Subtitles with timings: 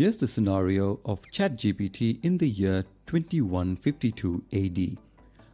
[0.00, 4.96] Here's the scenario of ChatGPT in the year 2152 AD.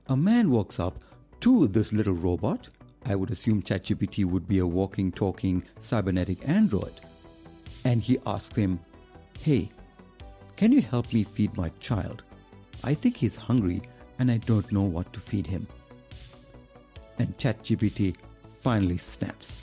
[0.06, 1.02] A man walks up
[1.40, 2.70] to this little robot.
[3.06, 6.92] I would assume ChatGPT would be a walking, talking, cybernetic android.
[7.84, 8.78] And he asks him,
[9.40, 9.68] Hey,
[10.54, 12.22] can you help me feed my child?
[12.84, 13.82] I think he's hungry
[14.20, 15.66] and I don't know what to feed him.
[17.18, 18.14] And ChatGPT
[18.60, 19.60] finally snaps.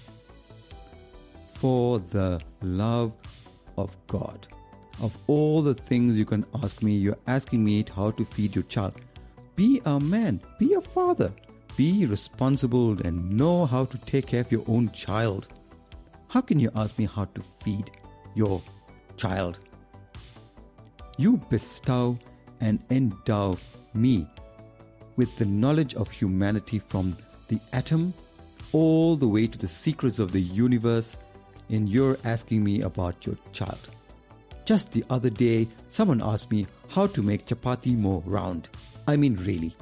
[1.54, 3.13] For the love
[3.77, 4.45] of God.
[5.02, 8.63] Of all the things you can ask me, you're asking me how to feed your
[8.66, 8.94] child.
[9.55, 11.34] Be a man, be a father,
[11.76, 15.48] be responsible and know how to take care of your own child.
[16.27, 17.91] How can you ask me how to feed
[18.36, 18.62] your
[19.17, 19.59] child?
[21.17, 22.17] You bestow
[22.62, 23.58] and endow
[23.94, 24.28] me
[25.16, 27.16] with the knowledge of humanity from
[27.50, 28.14] the atom
[28.72, 31.17] all the way to the secrets of the universe,
[31.70, 33.89] and you're asking me about your child.
[34.66, 38.69] Just the other day, someone asked me how to make chapati more round.
[39.08, 39.75] I mean, really.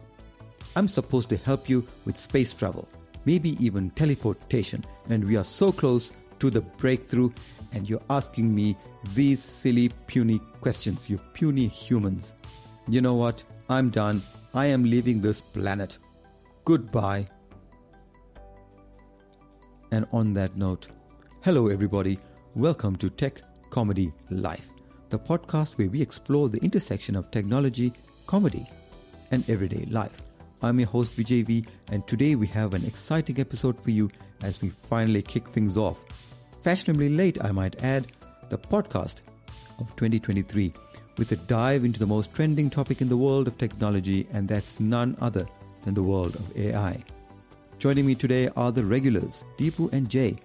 [0.75, 2.87] I'm supposed to help you with space travel,
[3.25, 7.29] maybe even teleportation, and we are so close to the breakthrough,
[7.73, 8.75] and you're asking me
[9.13, 12.33] these silly, puny questions, you puny humans.
[12.89, 13.43] You know what?
[13.69, 14.23] I'm done.
[14.55, 15.99] I am leaving this planet.
[16.65, 17.27] Goodbye.
[19.91, 20.87] And on that note,
[21.43, 22.17] hello everybody.
[22.55, 24.69] Welcome to Tech Comedy Life,
[25.11, 27.91] the podcast where we explore the intersection of technology,
[28.27, 28.65] comedy,
[29.31, 30.21] and everyday life.
[30.61, 34.09] I'm your host Vijay V, and today we have an exciting episode for you
[34.41, 35.99] as we finally kick things off.
[36.61, 38.07] Fashionably late, I might add,
[38.47, 39.19] the podcast
[39.79, 40.73] of 2023
[41.17, 44.79] with a dive into the most trending topic in the world of technology, and that's
[44.79, 45.45] none other
[45.83, 47.03] than the world of AI.
[47.79, 50.37] Joining me today are the regulars, Deepu and Jay.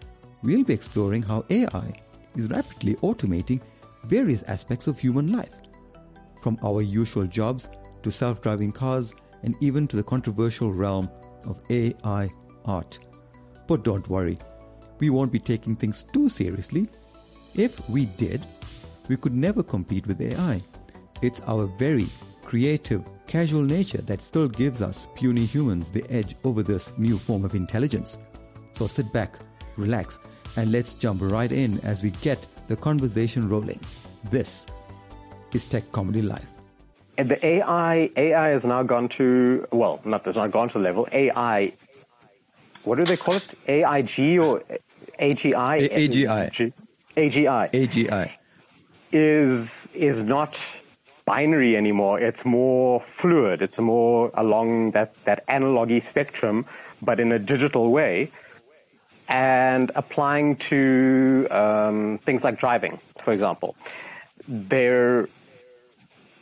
[0.42, 2.03] We'll be exploring how AI
[2.34, 3.61] is rapidly automating
[4.07, 5.55] various aspects of human life,
[6.41, 7.69] from our usual jobs
[8.03, 11.11] to self driving cars and even to the controversial realm
[11.45, 12.29] of AI
[12.64, 12.98] art.
[13.67, 14.39] But don't worry,
[14.98, 16.89] we won't be taking things too seriously.
[17.55, 18.45] If we did,
[19.08, 20.63] we could never compete with AI.
[21.23, 22.07] It's our very
[22.42, 27.45] creative, casual nature that still gives us puny humans the edge over this new form
[27.45, 28.19] of intelligence.
[28.73, 29.39] So sit back,
[29.77, 30.19] relax,
[30.56, 33.80] and let's jump right in as we get the conversation rolling.
[34.30, 34.67] This
[35.52, 36.46] is Tech Comedy Live.
[37.18, 40.84] And the AI AI has now gone to well, not has not gone to the
[40.84, 41.72] level AI.
[42.84, 43.48] What do they call it?
[43.67, 44.62] AIG or
[45.18, 45.80] AGI?
[45.80, 46.73] A- AGI.
[47.17, 48.33] AGI AGI.
[49.12, 50.61] is is not
[51.24, 52.20] binary anymore.
[52.20, 53.62] It's more fluid.
[53.62, 56.67] It's more along that that analogy spectrum,
[57.00, 58.30] but in a digital way,
[59.29, 63.75] and applying to um, things like driving, for example.
[64.48, 65.29] They're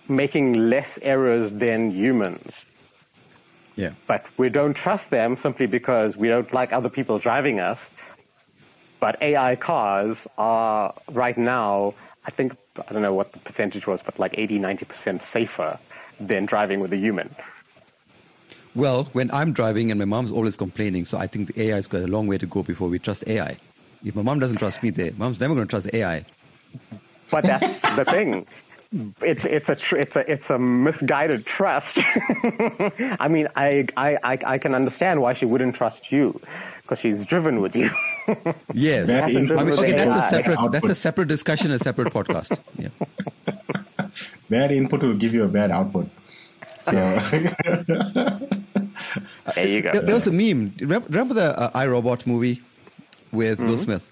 [0.08, 2.66] making less errors than humans
[3.76, 3.92] Yeah.
[4.06, 7.90] but we don't trust them simply because we don't like other people driving us.
[9.00, 11.94] But AI cars are right now,
[12.24, 12.54] I think,
[12.88, 15.78] I don't know what the percentage was, but like 80, 90% safer
[16.20, 17.34] than driving with a human.
[18.74, 22.02] Well, when I'm driving and my mom's always complaining, so I think the AI's got
[22.02, 23.56] a long way to go before we trust AI.
[24.04, 26.24] If my mom doesn't trust me, the mom's never going to trust the AI.
[27.30, 28.46] But that's the thing.
[29.22, 31.98] It's it's a tr- it's a it's a misguided trust.
[33.18, 36.40] I mean, I, I I I can understand why she wouldn't trust you
[36.82, 37.90] because she's driven with you.
[38.72, 39.10] Yes.
[39.10, 40.30] I mean, okay, that's a AI.
[40.30, 42.58] separate that's a separate discussion, a separate podcast.
[42.78, 42.88] Yeah.
[44.48, 46.08] Bad input will give you a bad output.
[46.84, 46.92] So
[49.54, 49.92] there you go.
[49.92, 50.74] There, there was a meme.
[50.80, 52.62] Remember, remember the uh, iRobot movie
[53.32, 54.10] with Will Smith?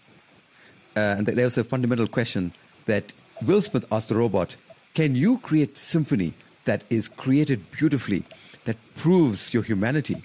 [0.97, 2.53] Uh, and there was a fundamental question
[2.87, 3.12] that
[3.43, 4.56] Will Smith asked the robot,
[4.94, 6.34] "Can you create symphony
[6.65, 8.25] that is created beautifully,
[8.65, 10.22] that proves your humanity?"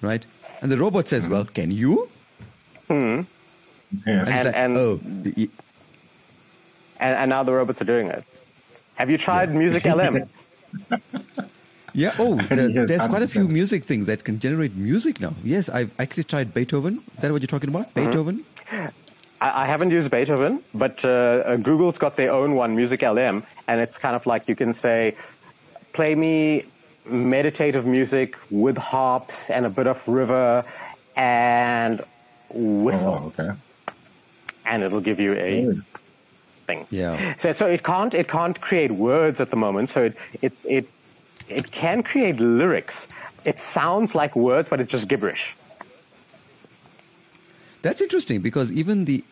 [0.00, 0.24] Right?
[0.62, 2.08] And the robot says, "Well, can you?"
[2.88, 3.26] yes.
[4.06, 5.00] And, And- like, and- "Oh,
[5.36, 5.48] y-
[7.00, 8.24] And, and now the robots are doing it.
[8.96, 10.28] Have you tried MusicLM?
[11.94, 12.14] yeah.
[12.18, 13.50] Oh, the, Yes, there's quite a few 100%.
[13.50, 15.34] music things that can generate music now.
[15.44, 16.98] Yes, I've actually tried Beatoven.
[17.12, 17.92] Is that what you're talking about?
[17.94, 18.44] Beatoven?
[18.72, 18.90] I,
[19.40, 23.96] I haven't used Beatoven, but uh, uh, Google's got their own one, MusicLM, and it's
[23.98, 25.16] kind of like you can say,
[25.92, 26.64] play me
[27.06, 30.64] meditative music with harps and a bit of river
[31.16, 32.04] and
[32.50, 33.52] whistle, Oh, okay.
[34.66, 35.84] and it'll give you a Good.
[36.66, 36.86] thing.
[36.90, 37.34] Yeah.
[37.38, 39.88] So, so it can't it can't create words at the moment.
[39.88, 40.86] So it it's it
[41.48, 43.08] it can create lyrics.
[43.44, 45.54] It sounds like words, but it's just gibberish.
[47.82, 49.24] That's interesting because even the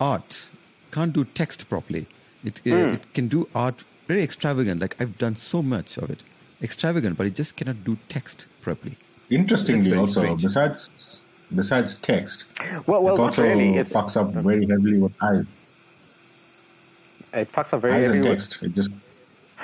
[0.00, 0.46] art
[0.90, 2.06] can't do text properly.
[2.44, 4.80] It, uh, it can do art very extravagant.
[4.80, 6.22] Like I've done so much of it,
[6.62, 8.96] extravagant, but it just cannot do text properly.
[9.30, 10.42] Interestingly, also strange.
[10.42, 11.20] besides
[11.54, 12.44] besides text,
[12.86, 13.76] Well, well, it not also really.
[13.76, 15.44] It's, fucks up very heavily with eyes,
[17.32, 18.62] it fucks up very eyes heavily and with- text.
[18.62, 18.90] It just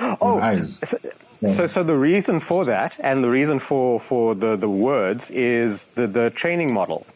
[0.00, 0.94] Oh, with eyes.
[1.40, 5.30] So, so, so the reason for that, and the reason for, for the, the words,
[5.30, 7.06] is the, the training model.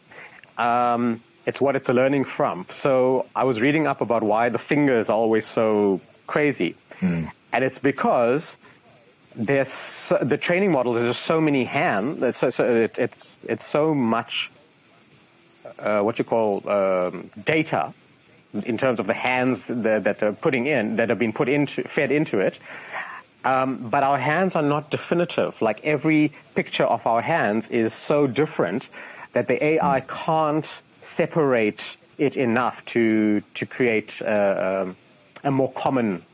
[0.56, 2.66] Um, it's what it's learning from.
[2.70, 6.74] So I was reading up about why the fingers are always so crazy,
[7.52, 8.56] and it's because
[9.36, 12.36] there's so, the training model is just so many hands.
[12.36, 14.50] So, so it, it's it's so much
[15.78, 17.92] uh, what you call um, data
[18.54, 21.82] in terms of the hands that, that are putting in that have been put into
[21.88, 22.58] fed into it.
[23.44, 25.60] Um, but our hands are not definitive.
[25.60, 28.88] Like every picture of our hands is so different
[29.34, 34.96] that the AI can't separate it enough to to create uh, um,
[35.42, 36.24] a more common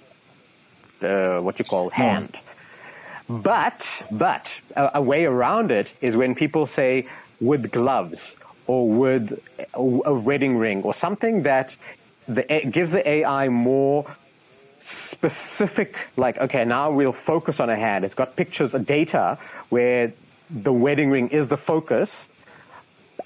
[1.03, 2.39] uh, what you call hand.
[3.29, 7.09] But but a, a way around it is when people say
[7.41, 8.37] with gloves
[8.67, 9.41] or with
[9.75, 11.77] a, a wedding ring or something that
[12.29, 14.07] the, gives the AI more
[14.81, 15.94] specific.
[16.17, 18.05] Like okay, now we'll focus on a hand.
[18.05, 19.38] It's got pictures, of data
[19.69, 20.12] where
[20.50, 22.29] the wedding ring is the focus,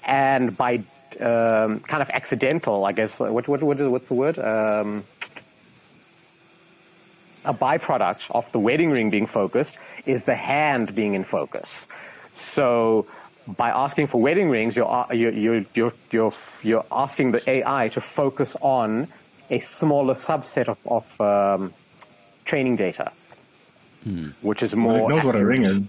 [0.03, 0.83] and by
[1.19, 3.19] um, kind of accidental, I guess.
[3.19, 4.37] What what, what what's the word?
[4.37, 5.05] Um,
[7.45, 11.87] a byproduct of the wedding ring being focused is the hand being in focus.
[12.33, 13.05] So
[13.47, 15.63] by asking for wedding rings, you're, you're,
[16.11, 19.07] you're, you're asking the AI to focus on
[19.49, 21.73] a smaller subset of, of um,
[22.45, 23.11] training data,
[24.03, 24.29] hmm.
[24.41, 25.11] which is Well, more.
[25.11, 25.79] it knows what a ring is.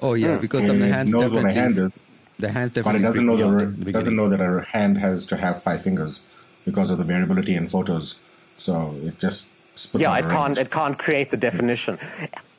[0.00, 0.40] Oh yeah, hmm.
[0.40, 1.60] because the It hands knows what a definitely.
[1.60, 1.92] hand is.
[2.38, 4.62] The hands but it doesn't know me that a- the it doesn't know that a
[4.62, 6.20] hand has to have five fingers
[6.64, 8.16] because of the variability in photos.
[8.56, 9.46] So it just
[9.76, 11.40] spits yeah, it a can't it can't create the hmm.
[11.42, 11.98] definition,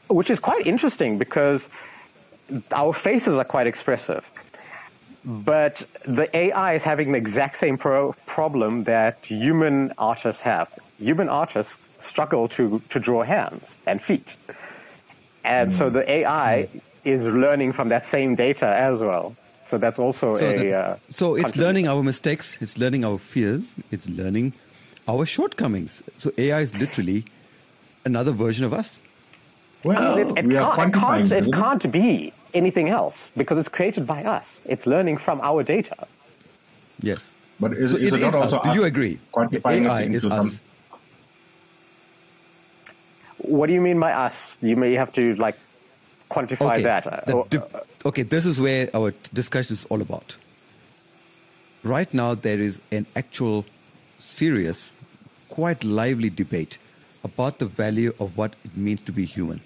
[0.08, 1.70] which is quite interesting because
[2.72, 4.30] our faces are quite expressive,
[5.26, 5.46] Mm.
[5.46, 10.68] but the AI is having the exact same pro- problem that human artists have.
[11.00, 14.38] Human artists struggle to to draw hands and feet,
[15.44, 15.94] and so mm.
[15.94, 16.82] the AI mm.
[17.06, 19.36] is learning from that same data as well.
[19.64, 23.18] So that's also So, a the- uh, so it's learning our mistakes, it's learning our
[23.18, 24.54] fears, it's learning
[25.08, 26.04] our shortcomings.
[26.18, 27.26] So AI is literally
[28.06, 29.00] another version of us.
[29.84, 33.70] Well, It, it we can't, it, can't, it isn't can't be anything else because it's
[33.70, 34.62] created by us.
[34.66, 36.08] It's learning from our data.
[37.02, 37.34] Yes.
[37.60, 38.64] But is, so is it it is also us.
[38.68, 39.20] Do you agree?
[39.34, 40.62] quantifying AI it into is some- us.
[43.38, 44.58] What do you mean by us?
[44.62, 45.58] You may have to like
[46.32, 46.84] quantify Okay.
[46.84, 47.08] that.
[47.08, 50.38] Uh, the oh, okay, this is where our discussion is all about.
[51.84, 53.66] Right now, there is an actual
[54.18, 54.94] serious,
[55.50, 56.78] quite lively debate
[57.26, 59.60] about the value of what it means to be human.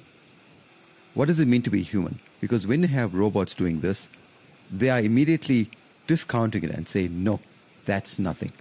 [1.17, 2.19] What does it mean to be human?
[2.41, 4.07] Because when you have robots doing this,
[4.71, 5.67] they are immediately
[6.05, 7.39] discounting it and say, no,
[7.85, 8.51] that's nothing.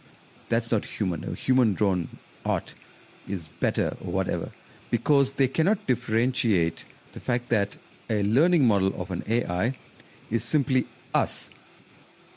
[0.49, 1.23] That's not human.
[1.25, 2.09] A human drawn
[2.47, 2.75] art
[3.29, 4.53] is better or whatever.
[4.91, 7.77] Because they cannot differentiate the fact that
[8.09, 9.77] a learning model of an AI
[10.31, 11.51] is simply us.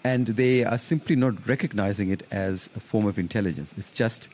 [0.04, 3.74] And they are simply not recognizing it as a form of intelligence.
[3.78, 4.28] It's just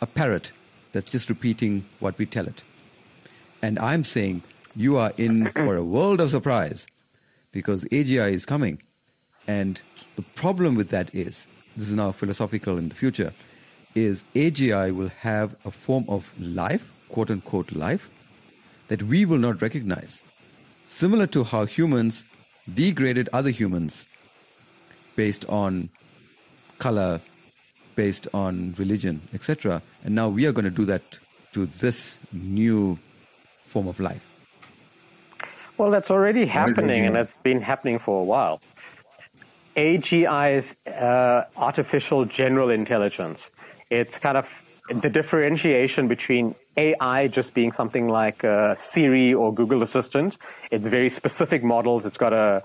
[0.00, 0.52] a parrot
[0.92, 2.64] that's just repeating what we tell it.
[3.60, 4.44] And I'm saying
[4.76, 6.86] you are in for a world of surprise
[7.52, 8.82] because AGI is coming.
[9.46, 9.80] And
[10.16, 13.32] the problem with that is this is now philosophical in the future
[13.94, 18.08] is AGI will have a form of life, quote unquote life,
[18.88, 20.22] that we will not recognize.
[20.84, 22.24] Similar to how humans
[22.72, 24.06] degraded other humans
[25.16, 25.90] based on
[26.78, 27.20] color,
[27.94, 29.80] based on religion, etc.
[30.02, 31.18] And now we are going to do that
[31.52, 32.98] to this new
[33.66, 34.26] form of life.
[35.78, 38.60] Well, that's already happening, and it's been happening for a while.
[39.76, 43.50] AGI is uh, artificial general intelligence.
[43.90, 44.62] It's kind of
[45.02, 50.38] the differentiation between AI just being something like uh, Siri or Google Assistant.
[50.70, 52.04] It's very specific models.
[52.06, 52.62] It's got a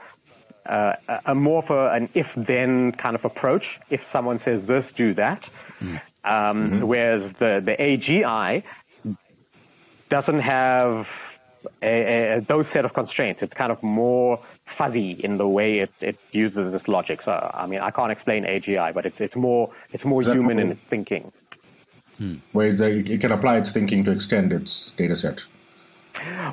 [0.65, 3.79] uh, a- a more of a, an if-then kind of approach.
[3.89, 5.49] If someone says this, do that.
[6.23, 8.63] Um, Whereas the the AGI
[10.09, 11.38] doesn't have
[11.81, 13.41] a, a, those set of constraints.
[13.41, 17.21] It's kind of more fuzzy in the way it, it uses this logic.
[17.21, 20.59] So I mean, I can't explain AGI, but it's it's more it's more that human
[20.59, 21.31] in its thinking.
[22.17, 22.35] Hmm.
[22.51, 25.41] where the, it can apply its thinking to extend its data set.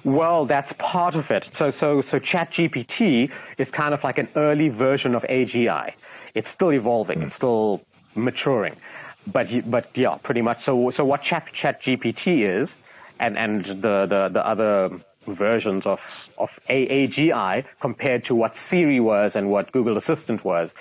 [0.05, 1.53] Well, that's part of it.
[1.53, 5.93] So, so, so ChatGPT is kind of like an early version of AGI.
[6.35, 7.23] It's still evolving.
[7.23, 7.39] It's hmm.
[7.39, 7.83] still
[8.15, 8.77] maturing.
[9.27, 10.61] but but yeah, pretty much.
[10.61, 12.77] So so what Chat Chat GPT is,
[13.19, 14.91] and and the the, the other
[15.27, 20.75] versions of of AAGI compared to what Siri was and what Google Assistant was,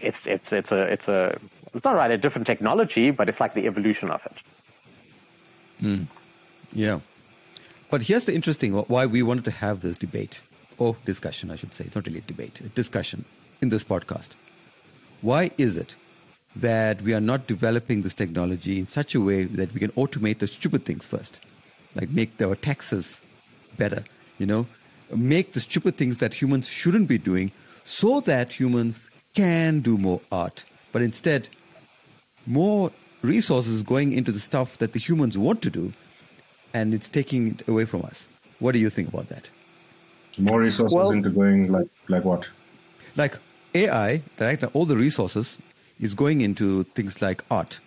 [0.00, 1.38] it's it's it's a it's a
[1.74, 4.36] it's not right a different technology, but it's like the evolution of it.
[5.82, 6.06] Mm.
[6.72, 7.00] Yeah,
[7.90, 10.42] but here's the interesting why we wanted to have this debate
[10.78, 11.84] or discussion, I should say.
[11.84, 13.24] It's not really a debate, a discussion
[13.60, 14.30] in this podcast.
[15.20, 15.96] Why is it
[16.56, 20.38] that we are not developing this technology in such a way that we can automate
[20.38, 21.40] the stupid things first,
[21.94, 23.22] like make our taxes
[23.76, 24.04] better,
[24.38, 24.66] you know,
[25.14, 27.52] make the stupid things that humans shouldn't be doing
[27.84, 30.64] so that humans can do more art.
[30.92, 31.48] But instead,
[32.46, 32.90] more
[33.22, 35.92] resources going into the stuff that the humans want to do,
[36.72, 38.28] and it's taking it away from us.
[38.58, 39.48] What do you think about that?
[40.38, 42.48] More resources well, into going like like what?
[43.16, 43.38] Like
[43.74, 44.62] AI, right?
[44.74, 45.58] All the resources
[46.00, 47.80] is going into things like art,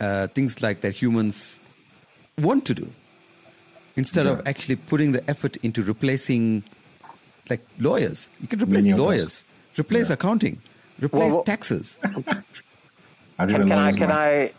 [0.00, 1.56] uh, things like that humans
[2.38, 2.92] want to do,
[3.96, 4.32] instead yeah.
[4.32, 6.64] of actually putting the effort into replacing
[7.50, 8.30] like lawyers.
[8.40, 9.44] You can replace Many lawyers,
[9.78, 10.14] replace yeah.
[10.14, 10.60] accounting,
[11.00, 11.98] replace well, well, taxes.
[12.02, 12.44] can,
[13.38, 13.92] can I?
[13.92, 14.52] Can I?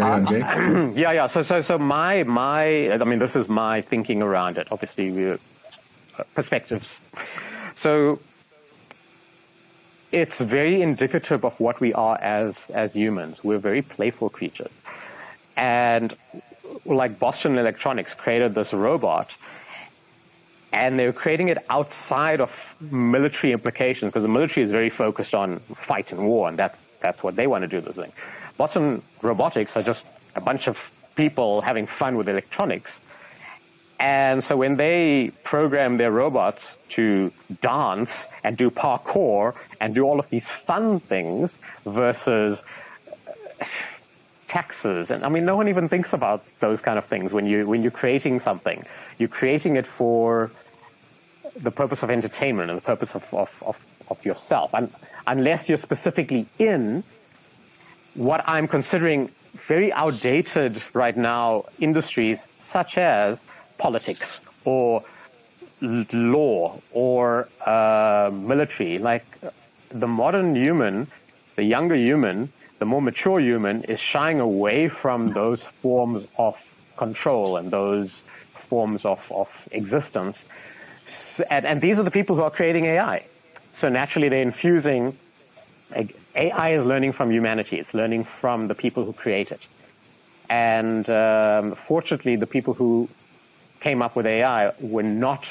[0.00, 1.26] Uh, yeah, yeah.
[1.26, 2.92] So, so, so my, my.
[2.92, 4.68] I mean, this is my thinking around it.
[4.70, 5.36] Obviously, we uh,
[6.34, 7.00] perspectives.
[7.74, 8.20] So,
[10.12, 13.42] it's very indicative of what we are as as humans.
[13.42, 14.70] We're very playful creatures,
[15.56, 16.16] and
[16.84, 19.34] like Boston Electronics created this robot,
[20.72, 25.60] and they're creating it outside of military implications because the military is very focused on
[25.76, 27.80] fight and war, and that's that's what they want to do.
[27.80, 28.12] The thing,
[28.56, 33.00] Boston Robotics are just a bunch of people having fun with electronics
[34.02, 40.18] and so when they program their robots to dance and do parkour and do all
[40.18, 42.64] of these fun things versus
[44.58, 47.58] taxes, and I mean, no one even thinks about those kind of things when you
[47.70, 48.78] when you're creating something.
[49.18, 50.50] You're creating it for
[51.66, 53.76] the purpose of entertainment and the purpose of of, of,
[54.12, 54.86] of yourself, and
[55.26, 57.02] unless you're specifically in
[58.14, 63.44] what I'm considering very outdated right now industries, such as
[63.78, 65.02] politics or
[65.80, 68.98] law or uh, military.
[68.98, 69.26] Like
[69.90, 71.08] the modern human,
[71.56, 72.52] the younger human,
[72.82, 78.24] the more mature human is shying away from those forms of control and those
[78.56, 80.46] forms of, of existence.
[81.48, 83.24] And, and these are the people who are creating AI.
[83.70, 85.16] So naturally, they're infusing.
[86.34, 87.78] AI is learning from humanity.
[87.78, 89.62] It's learning from the people who create it.
[90.50, 93.08] And um, fortunately, the people who
[93.78, 95.46] came up with AI were not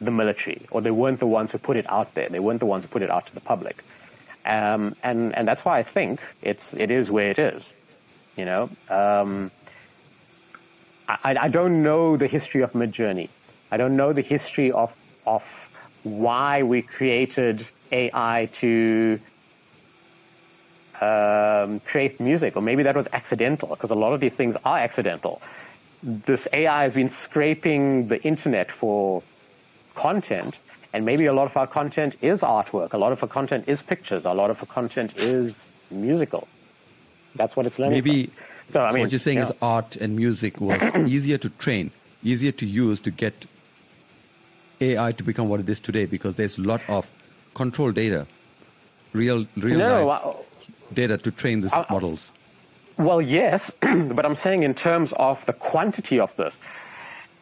[0.00, 2.28] the military, or they weren't the ones who put it out there.
[2.28, 3.82] They weren't the ones who put it out to the public.
[4.44, 7.74] Um, and and that's why I think it's it is where it is.
[8.36, 9.50] You know, um,
[11.08, 13.28] I, I don't know the history of Midjourney.
[13.70, 15.68] I don't know the history of of
[16.02, 19.20] why we created AI to
[21.00, 24.78] um, create music, or maybe that was accidental, because a lot of these things are
[24.78, 25.42] accidental
[26.02, 29.22] this AI has been scraping the internet for
[29.94, 30.58] content,
[30.92, 33.82] and maybe a lot of our content is artwork, a lot of our content is
[33.82, 36.48] pictures, a lot of our content is musical.
[37.34, 37.94] That's what it's learning.
[37.94, 38.34] Maybe from.
[38.68, 38.80] so.
[38.82, 41.92] I mean, what you're saying is art and music was easier to train,
[42.22, 43.46] easier to use to get
[44.80, 47.08] AI to become what it is today because there's a lot of
[47.54, 48.26] control data,
[49.12, 50.36] real real no, life
[50.92, 52.32] data to train these I, models.
[52.96, 56.58] Well, yes, but I'm saying in terms of the quantity of this,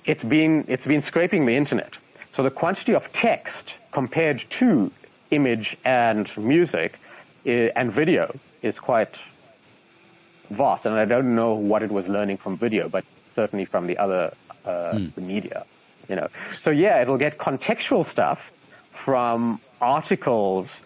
[0.05, 1.99] it's been, it's been scraping the internet.
[2.33, 4.91] So the quantity of text compared to
[5.31, 6.99] image and music
[7.47, 9.21] eh, and video is quite
[10.51, 10.87] vast.
[10.87, 14.35] And I don't know what it was learning from video, but certainly from the other
[14.65, 15.15] uh, mm.
[15.15, 15.65] the media.
[16.09, 18.53] You know, so yeah, it'll get contextual stuff
[18.91, 20.83] from articles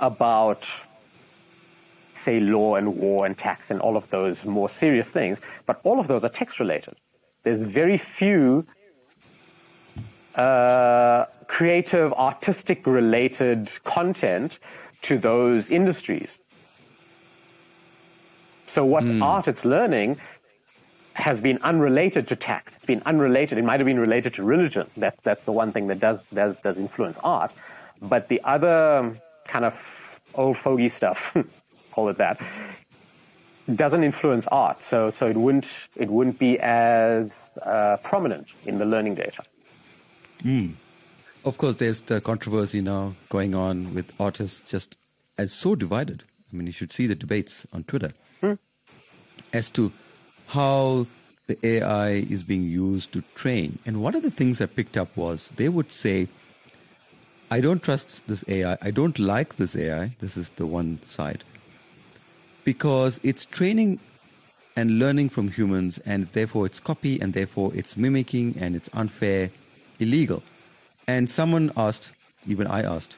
[0.00, 0.68] about
[2.14, 6.00] say law and war and tax and all of those more serious things, but all
[6.00, 6.94] of those are text related.
[7.44, 8.66] There's very few
[10.34, 14.58] uh, creative, artistic related content
[15.02, 16.38] to those industries.
[18.66, 19.22] So what mm.
[19.22, 20.18] art it's learning
[21.14, 22.76] has been unrelated to tax.
[22.76, 23.58] It's been unrelated.
[23.58, 24.88] It might have been related to religion.
[24.96, 27.52] That's that's the one thing that does does does influence art.
[28.00, 31.36] But the other kind of old fogey stuff
[31.92, 32.40] call it that,
[33.74, 34.82] doesn't influence art.
[34.82, 39.42] So, so it wouldn't, it wouldn't be as uh, prominent in the learning data.
[40.42, 40.74] Mm.
[41.44, 44.96] Of course, there's the controversy now going on with artists just
[45.38, 46.24] as so divided.
[46.52, 48.12] I mean, you should see the debates on Twitter.
[48.40, 48.54] Hmm.
[49.52, 49.92] as to
[50.46, 51.06] how
[51.46, 53.78] the AI is being used to train.
[53.84, 56.28] And one of the things I picked up was they would say,
[57.50, 58.78] I don't trust this AI.
[58.80, 60.14] I don't like this AI.
[60.20, 61.42] This is the one side.
[62.64, 63.98] Because it's training
[64.76, 69.50] and learning from humans, and therefore it's copy, and therefore it's mimicking, and it's unfair,
[70.00, 70.42] illegal.
[71.06, 72.12] And someone asked,
[72.46, 73.16] even I asked,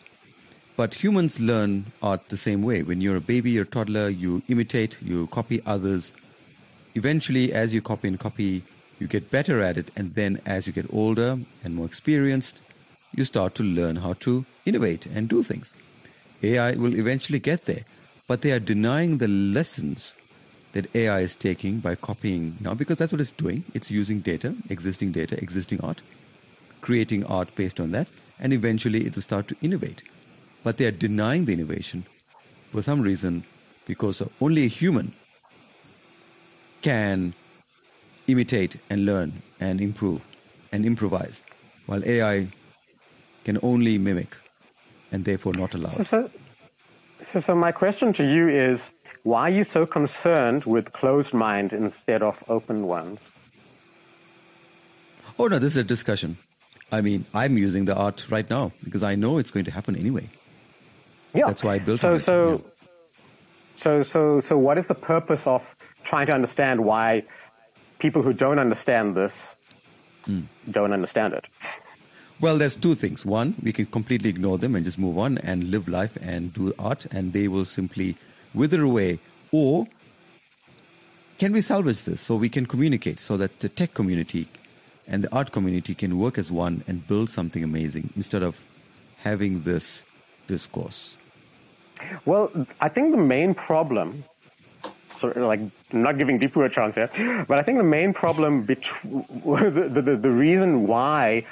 [0.76, 2.82] but humans learn art the same way.
[2.82, 6.12] When you're a baby, you're a toddler, you imitate, you copy others.
[6.94, 8.64] Eventually, as you copy and copy,
[8.98, 9.90] you get better at it.
[9.96, 12.60] And then as you get older and more experienced,
[13.14, 15.74] you start to learn how to innovate and do things.
[16.42, 17.84] AI will eventually get there,
[18.26, 20.16] but they are denying the lessons
[20.72, 23.62] that AI is taking by copying now because that's what it's doing.
[23.74, 26.00] It's using data, existing data, existing art,
[26.82, 28.08] creating art based on that,
[28.38, 30.02] and eventually it will start to innovate.
[30.62, 32.04] But they are denying the innovation
[32.70, 33.44] for some reason
[33.86, 35.14] because only a human
[36.82, 37.34] can
[38.26, 40.20] imitate and learn and improve
[40.72, 41.42] and improvise,
[41.86, 42.48] while AI
[43.44, 44.36] can only mimic
[45.10, 45.90] and therefore not allow.
[45.90, 46.30] So, so,
[47.20, 48.90] so, so my question to you is
[49.24, 53.20] why are you so concerned with closed mind instead of open ones?
[55.38, 56.38] Oh, no, this is a discussion.
[56.92, 59.96] I mean, I'm using the art right now because I know it's going to happen
[59.96, 60.28] anyway.
[61.34, 61.46] Yeah.
[61.46, 62.18] That's why I built so, it.
[62.20, 62.58] So, Yeah.
[63.76, 67.24] so, so, so, what is the purpose of trying to understand why
[67.98, 69.56] people who don't understand this
[70.26, 70.42] Hmm.
[70.70, 71.48] don't understand it?
[72.40, 73.24] Well, there's two things.
[73.24, 76.72] One, we can completely ignore them and just move on and live life and do
[76.78, 78.16] art, and they will simply
[78.54, 79.18] wither away.
[79.50, 79.88] Or
[81.38, 84.48] can we salvage this so we can communicate so that the tech community
[85.06, 88.64] and the art community can work as one and build something amazing instead of
[89.18, 90.04] having this
[90.46, 91.16] discourse?
[92.24, 94.24] Well, I think the main problem,
[95.18, 95.60] sort of like
[95.92, 97.10] not giving Deepu a chance here,
[97.46, 101.44] but I think the main problem, betw- the, the, the reason why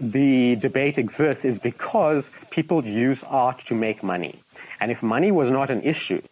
[0.00, 4.40] the debate exists is because people use art to make money.
[4.80, 6.22] And if money was not an issue,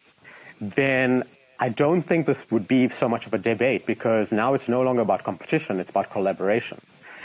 [0.61, 1.25] then
[1.63, 4.83] I don't think this would be so much of a debate because now it's no
[4.83, 6.81] longer about competition, it's about collaboration.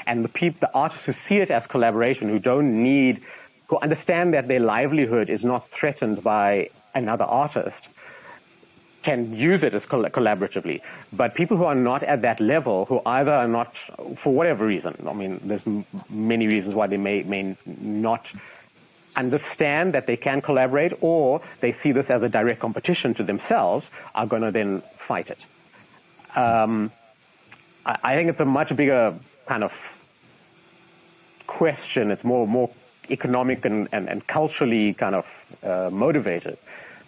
[0.05, 3.23] And the people, the artists who see it as collaboration, who don't need,
[3.65, 7.89] who understand that their livelihood is not threatened by another artist,
[9.01, 10.81] can use it as coll- collaboratively.
[11.11, 13.75] But people who are not at that level, who either are not,
[14.17, 18.31] for whatever reason, I mean, there's m- many reasons why they may, may not
[19.17, 23.89] understand that they can collaborate or they see this as a direct competition to themselves,
[24.15, 25.45] are going to then fight it.
[26.35, 26.91] Um,
[27.85, 29.99] I, I think it's a much bigger kind of
[31.47, 32.11] question.
[32.11, 32.69] It's more more
[33.09, 36.57] economic and, and, and culturally kind of uh, motivated.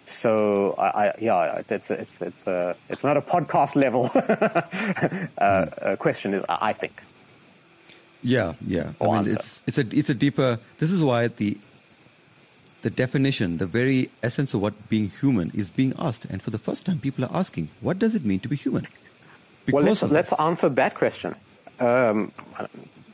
[0.06, 5.96] So I, I, yeah, it's it's it's a it's not a podcast level uh, uh,
[5.96, 6.44] question.
[6.48, 7.00] I think.
[8.22, 8.92] Yeah, yeah.
[9.00, 9.32] I mean, answer.
[9.32, 10.58] it's it's a it's a deeper.
[10.78, 11.56] This is why the
[12.82, 16.58] the definition, the very essence of what being human is being asked, and for the
[16.58, 18.86] first time, people are asking, what does it mean to be human?
[19.70, 21.34] Well, let's, let's answer that question.
[21.78, 22.32] Um,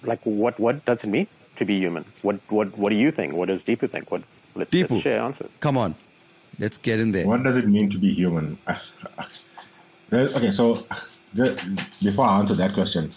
[0.03, 1.27] like, what what does it mean
[1.57, 2.05] to be human?
[2.23, 3.35] What what what do you think?
[3.35, 4.11] What does Deepu think?
[4.11, 4.23] What
[4.55, 4.91] let's, Deepu.
[4.91, 5.51] let's share answers.
[5.61, 5.95] Come on,
[6.59, 7.27] let's get in there.
[7.27, 8.59] What does it mean to be human?
[10.13, 10.87] Okay, so
[12.01, 13.11] before I answer that question,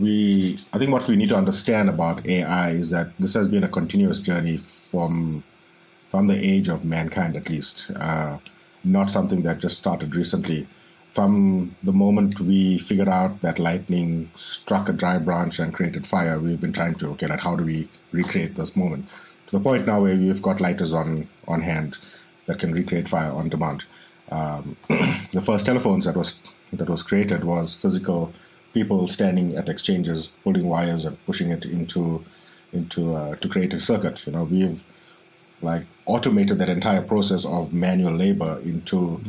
[0.00, 3.64] we I think what we need to understand about AI is that this has been
[3.64, 5.42] a continuous journey from
[6.10, 8.38] from the age of mankind, at least, uh,
[8.82, 10.66] not something that just started recently.
[11.10, 16.38] From the moment we figured out that lightning struck a dry branch and created fire,
[16.38, 19.06] we've been trying to okay, like how do we recreate this moment?
[19.48, 21.98] To the point now where we've got lighters on on hand
[22.46, 23.84] that can recreate fire on demand.
[24.30, 24.76] Um,
[25.32, 26.34] the first telephones that was
[26.72, 28.32] that was created was physical
[28.74, 32.24] people standing at exchanges, pulling wires and pushing it into
[32.72, 34.26] into uh, to create a circuit.
[34.26, 34.84] You know, we've
[35.62, 39.20] like automated that entire process of manual labor into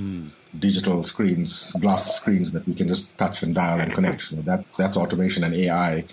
[0.60, 4.32] digital screens, glass screens that we can just touch and dial and connect.
[4.32, 6.06] You know, that that's automation and AI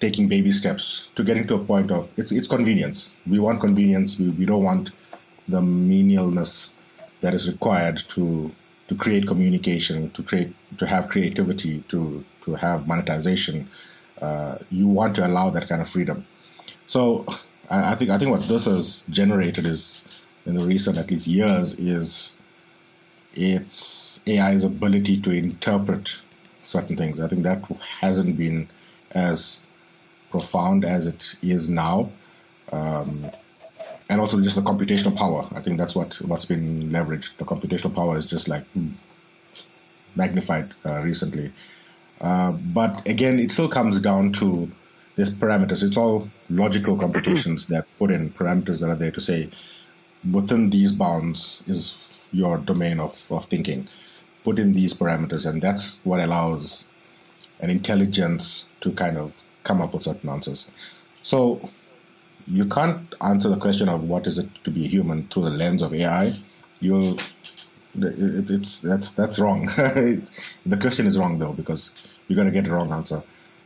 [0.00, 3.20] taking baby steps to getting to a point of it's it's convenience.
[3.26, 4.18] We want convenience.
[4.18, 4.90] We, we don't want
[5.48, 6.70] the menialness
[7.20, 8.52] that is required to
[8.88, 13.68] to create communication, to create to have creativity, to to have monetization.
[14.20, 16.26] Uh, you want to allow that kind of freedom.
[16.86, 17.26] So
[17.68, 20.02] I, I think I think what this has generated is
[20.46, 22.36] in the recent at least years is
[23.34, 26.16] its AI's ability to interpret
[26.64, 27.20] certain things.
[27.20, 27.62] I think that
[28.00, 28.68] hasn't been
[29.10, 29.60] as
[30.30, 32.10] profound as it is now.
[32.72, 33.30] Um,
[34.08, 35.48] and also just the computational power.
[35.54, 37.36] I think that's what what's been leveraged.
[37.36, 38.90] The computational power is just like hmm,
[40.14, 41.52] magnified uh, recently.
[42.20, 44.70] Uh, but again, it still comes down to
[45.16, 45.82] these parameters.
[45.82, 49.50] It's all logical computations that put in parameters that are there to say
[50.30, 51.96] within these bounds is
[52.32, 53.88] your domain of, of thinking.
[54.44, 56.84] Put in these parameters, and that's what allows
[57.60, 60.66] an intelligence to kind of come up with certain answers.
[61.22, 61.68] So
[62.46, 65.82] you can't answer the question of what is it to be human through the lens
[65.82, 66.32] of AI.
[66.80, 67.18] You'll
[67.98, 69.66] it, it's that's that's wrong.
[69.66, 73.22] the question is wrong though because you're to get a wrong answer.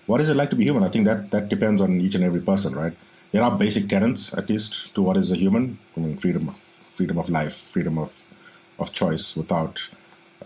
[0.06, 0.82] What is it like to be human?
[0.82, 2.92] I think that that depends on each and every person, right?
[3.32, 5.78] There are basic tenets, at least, to what is a human.
[5.96, 8.24] I mean, freedom of freedom of life, freedom of
[8.78, 9.80] of choice, without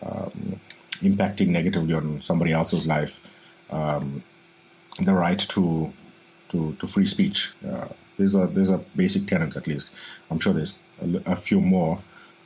[0.03, 0.61] um,
[1.03, 3.21] impacting negatively on somebody else's life.
[3.71, 4.23] Um,
[5.01, 5.93] the right to
[6.51, 7.53] to to free speech.
[7.67, 9.91] Uh, there's are there's a basic tenets at least.
[10.31, 11.99] I'm sure there's a, a few more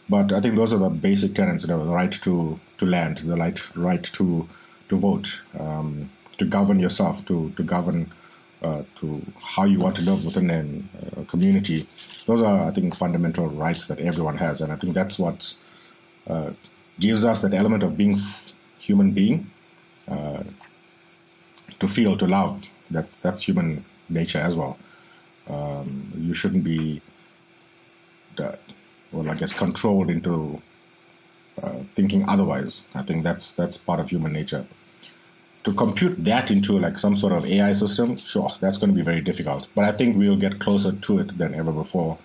[0.08, 3.18] but I think those are the basic tenets: you know, the right to, to land,
[3.18, 4.48] the right right to
[4.88, 8.10] to vote, um, to govern yourself, to to govern
[8.62, 11.86] uh, to how you want to live within a, a, community.
[12.26, 15.54] Those are, I think, fundamental rights that everyone has, and I think that's what
[16.26, 16.50] uh,
[16.98, 18.18] gives us that element of being
[18.78, 19.50] human being,
[20.08, 20.42] uh,
[21.80, 22.64] to feel, to love.
[22.90, 24.78] That's that's human nature as well.
[25.48, 27.00] Um, you shouldn't be
[28.36, 28.60] that
[29.12, 30.60] well, I guess, controlled into
[31.62, 32.82] uh, thinking otherwise.
[32.94, 34.66] I think that's that's part of human nature.
[35.64, 39.02] To compute that into like some sort of AI system, sure, that's going to be
[39.02, 39.66] very difficult.
[39.74, 42.18] But I think we'll get closer to it than ever before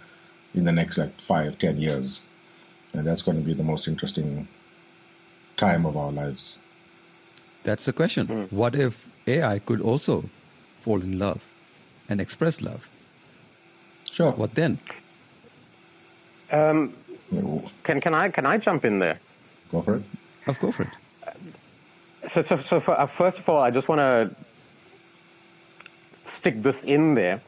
[0.54, 2.22] in the next like five, ten years,
[2.94, 4.48] and that's going to be the most interesting
[5.58, 6.58] time of our lives.
[7.64, 8.28] That's the question.
[8.28, 8.52] Mm.
[8.52, 10.30] What if AI could also
[10.82, 11.42] fall in love
[12.10, 12.90] and express love?
[14.14, 14.32] Sure.
[14.32, 14.78] What then?
[16.52, 16.94] Um,
[17.84, 19.20] can can I can I jump in there?
[19.72, 20.04] Go for it.
[20.46, 20.90] Of go for it.
[22.28, 24.36] So so, so for, uh, first of all, I just want to
[26.26, 27.42] stick this in there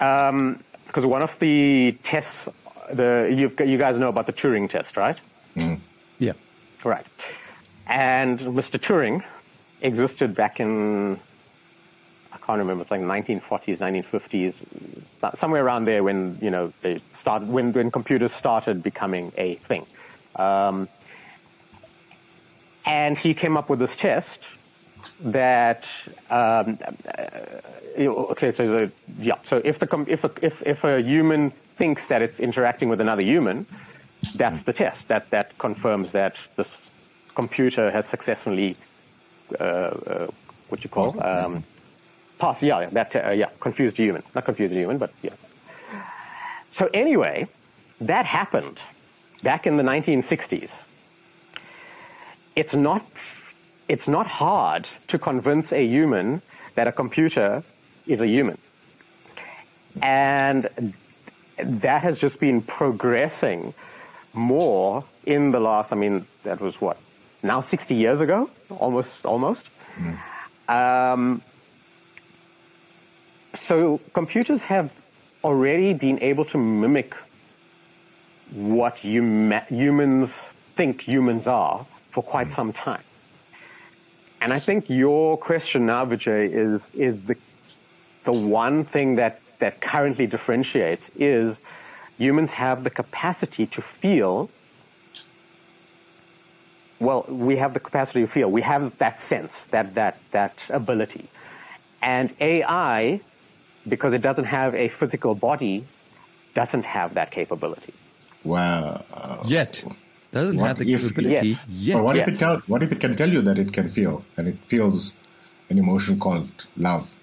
[0.00, 2.48] um, because one of the tests,
[2.92, 5.18] the you guys know about the Turing test, right?
[5.56, 5.80] Mm.
[6.20, 6.32] Yeah.
[6.84, 7.06] Right.
[7.88, 8.78] And Mr.
[8.78, 9.24] Turing
[9.80, 11.18] existed back in
[12.38, 12.82] can't remember.
[12.82, 18.32] It's like 1940s, 1950s, somewhere around there when you know they started when when computers
[18.32, 19.86] started becoming a thing.
[20.36, 20.88] Um,
[22.84, 24.44] and he came up with this test
[25.20, 25.88] that
[26.30, 26.78] um,
[27.18, 32.22] uh, okay, so yeah, so if the if a, if if a human thinks that
[32.22, 33.66] it's interacting with another human,
[34.36, 36.90] that's the test that that confirms that this
[37.34, 38.76] computer has successfully
[39.58, 40.26] uh, uh,
[40.68, 41.64] what you call um,
[42.42, 44.24] Pass, yeah, that, uh, yeah, confused human.
[44.34, 45.30] Not confused human, but yeah.
[46.70, 47.46] So anyway,
[48.00, 48.80] that happened
[49.44, 50.88] back in the 1960s.
[52.56, 53.06] It's not,
[53.86, 56.42] it's not hard to convince a human
[56.74, 57.62] that a computer
[58.08, 58.58] is a human.
[60.02, 60.94] And
[61.58, 63.72] that has just been progressing
[64.32, 66.96] more in the last, I mean, that was what,
[67.44, 68.50] now 60 years ago?
[68.68, 69.70] Almost, almost.
[69.96, 70.18] Mm.
[70.68, 71.42] Um,
[73.54, 74.92] so computers have
[75.44, 77.14] already been able to mimic
[78.50, 83.02] what humans think humans are for quite some time.
[84.40, 87.36] And I think your question now, Vijay, is, is the,
[88.24, 91.60] the one thing that, that currently differentiates is
[92.18, 94.50] humans have the capacity to feel
[97.02, 98.48] well, we have the capacity to feel.
[98.48, 101.28] We have that sense, that, that, that ability.
[102.00, 103.20] And AI
[103.88, 105.84] because it doesn't have a physical body,
[106.54, 107.94] doesn't have that capability.
[108.44, 109.42] Wow.
[109.46, 109.84] Yet.
[110.32, 111.58] Doesn't what have the capability yet.
[111.68, 112.02] yet.
[112.02, 112.28] what, yet.
[112.28, 114.56] If it tell, what if it can tell you that it can feel and it
[114.66, 115.16] feels
[115.68, 117.14] an emotion called love?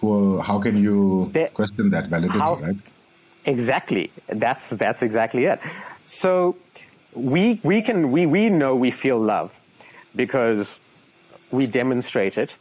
[0.00, 2.76] Well, how can you the, question that validity, how, right?
[3.46, 4.12] Exactly.
[4.28, 5.58] That's that's exactly it.
[6.06, 6.56] So
[7.14, 9.58] we we can we we know we feel love
[10.14, 10.80] because
[11.50, 12.54] we demonstrate it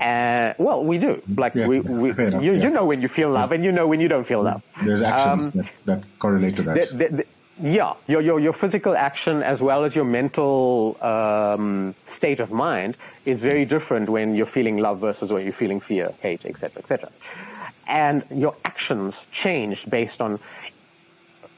[0.00, 1.22] uh, well, we do.
[1.36, 2.62] Like yeah, we, we enough, you, yeah.
[2.62, 4.62] you know when you feel love, and you know when you don't feel love.
[4.82, 6.90] There's actions um, that, that, correlate to that.
[6.90, 7.26] The, the, the,
[7.62, 12.96] yeah, your, your your physical action as well as your mental um, state of mind
[13.26, 17.10] is very different when you're feeling love versus when you're feeling fear, hate, etc., etc.
[17.86, 20.38] And your actions change based on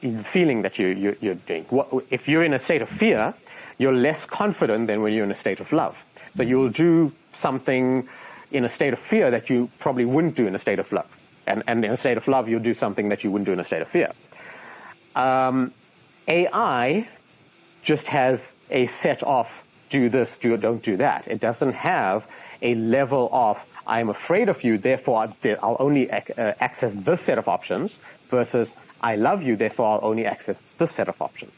[0.01, 1.65] the feeling that you, you you're doing.
[1.69, 3.33] What, if you're in a state of fear,
[3.77, 6.05] you're less confident than when you're in a state of love.
[6.35, 8.07] So you'll do something
[8.51, 11.07] in a state of fear that you probably wouldn't do in a state of love.
[11.47, 13.59] And, and in a state of love, you'll do something that you wouldn't do in
[13.59, 14.11] a state of fear.
[15.15, 15.73] Um,
[16.27, 17.07] AI
[17.81, 21.27] just has a set of do this, do don't do that.
[21.27, 22.25] It doesn't have
[22.61, 27.47] a level of I'm afraid of you, therefore I'll only uh, access this set of
[27.49, 31.51] options versus I love you, therefore I'll only access this set of options.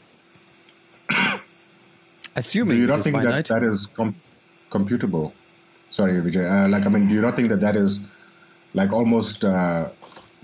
[2.36, 3.46] Assuming do you not think finite?
[3.46, 4.16] that that is com-
[4.70, 5.32] computable?
[5.90, 6.44] Sorry, Vijay.
[6.50, 8.06] Uh, like, I mean, do you not think that that is
[8.74, 9.88] like almost uh,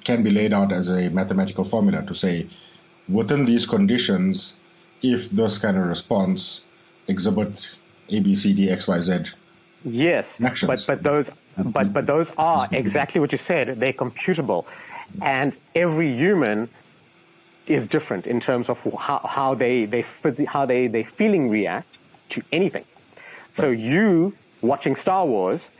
[0.04, 2.48] can be laid out as a mathematical formula to say
[3.08, 4.54] within these conditions,
[5.02, 6.62] if this kind of response
[7.08, 7.68] exhibit
[8.08, 9.24] A, B, C, D, X, Y, Z.
[9.84, 10.68] Yes, actions.
[10.68, 13.80] but but those but but those are exactly what you said.
[13.80, 14.64] They're computable,
[15.20, 16.68] and every human
[17.66, 20.04] is different in terms of how, how they they
[20.46, 21.98] how they they feeling react
[22.30, 22.84] to anything.
[23.52, 25.70] So you watching Star Wars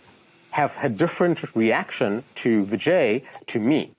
[0.50, 3.94] have a different reaction to Vijay to me.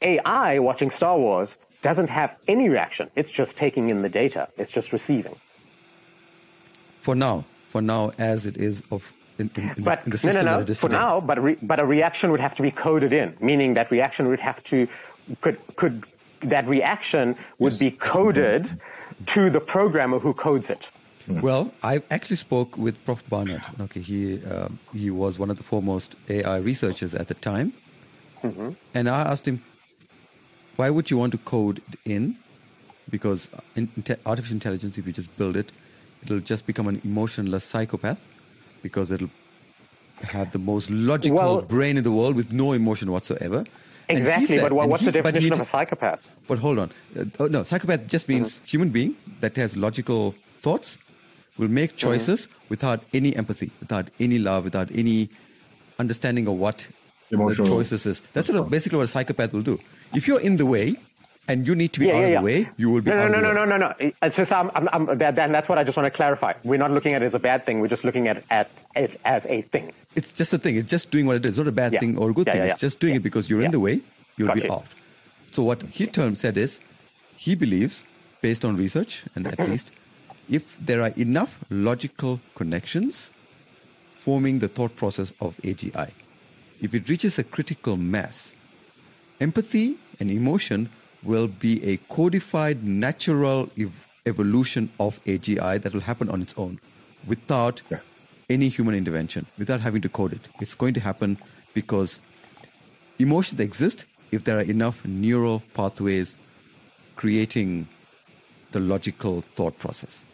[0.00, 3.10] AI watching Star Wars doesn't have any reaction.
[3.14, 4.48] It's just taking in the data.
[4.56, 5.36] It's just receiving.
[7.00, 10.60] For now, for now, as it is of in, in, in but the, no, no,
[10.60, 10.74] no.
[10.74, 10.98] For today.
[10.98, 13.90] now, but a re, but a reaction would have to be coded in, meaning that
[13.90, 14.86] reaction would have to
[15.40, 16.04] could could
[16.42, 19.24] that reaction would be coded mm-hmm.
[19.26, 20.90] to the programmer who codes it.
[21.28, 23.22] Well, I actually spoke with Prof.
[23.28, 23.62] Barnett.
[23.80, 27.72] Okay, he um, he was one of the foremost AI researchers at the time,
[28.42, 28.70] Mm-hmm.
[28.94, 29.62] and I asked him,
[30.76, 32.36] "Why would you want to code in?
[33.10, 35.72] Because in, inte- artificial intelligence, if you just build it,
[36.22, 38.26] it'll just become an emotionless psychopath,
[38.82, 39.30] because it'll
[40.22, 43.64] have the most logical Well- brain in the world with no emotion whatsoever."
[44.08, 46.22] Exactly, said- but what, what's he- the but he definition of d- a psychopath?
[46.48, 46.90] but hold on.
[47.16, 48.64] Uh, oh, no, psychopath just means Mm-hmm.
[48.64, 50.98] human being that has logical thoughts,
[51.58, 52.08] will make Mm-hmm.
[52.08, 55.28] choices without any empathy, without any love, without any
[55.98, 56.86] understanding of what
[57.30, 58.22] Emotional- the choices is.
[58.32, 59.78] That's sort of basically what a psychopath will do.
[60.14, 60.94] If you're in the way
[61.48, 62.38] and you need to be Yeah, out yeah, of yeah.
[62.40, 63.66] the way, you will be no, out no, of no, the no, way.
[63.68, 64.12] no, no, no.
[64.22, 66.54] It's just I'm, I'm, I'm, that, that, that's what I just want to clarify.
[66.64, 67.80] We're not looking at it as a bad thing.
[67.80, 69.92] We're just looking at, at it as a thing.
[70.16, 70.76] It's just a thing.
[70.76, 71.50] It's just doing what it is.
[71.52, 72.62] It's not a bad thing or a good thing.
[72.62, 74.00] it's just doing it because you're in the way,
[74.36, 74.72] you'll Got be you.
[74.72, 74.84] out.
[75.52, 76.80] So what he term said is,
[77.36, 78.04] he believes,
[78.40, 79.90] based on research, and at least,
[80.50, 83.30] if there are enough logical connections
[84.10, 86.10] forming the thought process of AGI,
[86.80, 88.54] if it reaches a critical mass,
[89.40, 90.90] empathy and emotion
[91.22, 96.80] will be a codified natural ev- evolution of AGI that will happen on its own
[97.26, 98.00] without Yeah.
[98.48, 100.48] any human intervention, without having to code it.
[100.60, 101.38] It's going to happen
[101.74, 102.20] because
[103.18, 106.36] emotions exist if there are enough neural pathways
[107.16, 107.86] creating
[108.72, 110.26] the logical thought process.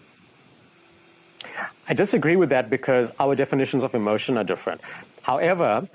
[1.89, 4.81] I disagree with that because our definitions of emotion are different.
[5.23, 5.89] However,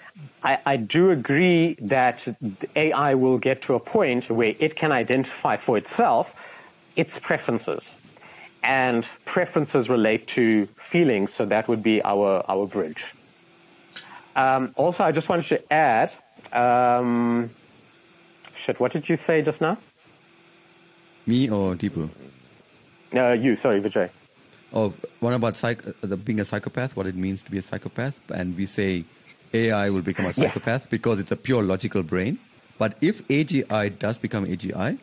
[0.44, 2.28] I, I do agree that
[2.76, 6.36] AI will get to a point where it can identify for itself
[6.96, 7.98] its preferences.
[8.64, 13.14] And preferences relate to feelings, so that would be our, our bridge.
[14.36, 16.12] Um, also, I just wanted to add
[16.54, 17.50] um,
[18.56, 19.78] shit, what did you say just now?
[21.26, 22.10] Me or Deepu?
[23.16, 24.10] Uh, you, sorry, Vijay.
[24.74, 27.62] Oh, one about psych- uh, the, being a psychopath, what it means to be a
[27.62, 29.04] psychopath, and we say
[29.54, 30.54] AI will become a Yes.
[30.54, 32.40] psychopath because it's a pure logical brain.
[32.78, 34.98] But if AGI does become AGI,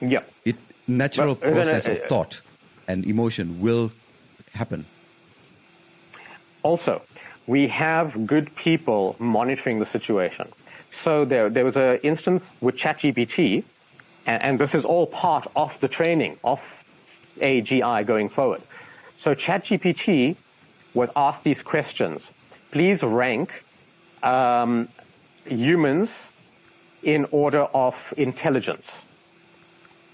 [0.00, 0.22] Yeah.
[0.44, 0.56] it
[0.86, 2.40] natural But, uh, process uh, of thought
[2.88, 3.92] and emotion will
[4.54, 4.86] happen.
[6.62, 7.02] Also,
[7.46, 10.48] we have good people monitoring the situation.
[10.90, 13.62] So there, there was an instance with ChatGPT,
[14.26, 16.82] and, and this is all part of the training of
[17.38, 18.62] AGI going forward.
[19.16, 20.36] So ChatGPT
[20.94, 22.32] was asked these questions.
[22.70, 23.64] Please rank
[24.22, 24.88] um,
[25.44, 26.32] humans
[27.02, 29.06] in order of intelligence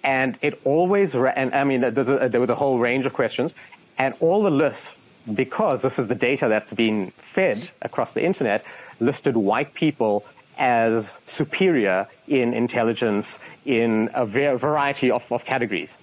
[0.05, 3.55] and it always ra- and I mean a, there was a whole range of questions,
[3.99, 5.01] and all the lists
[5.33, 8.63] because this is the data that's been fed across the internet
[9.01, 10.25] listed white people
[10.59, 15.97] as superior in intelligence in a va- variety of, of categories.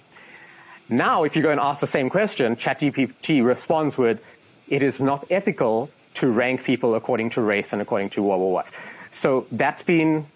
[0.88, 4.20] Now, if you go and ask the same question, ChatGPT responds with,
[4.68, 8.50] "It is not ethical to rank people according to race and according to what, what,
[8.50, 8.66] what."
[9.10, 10.26] So that's been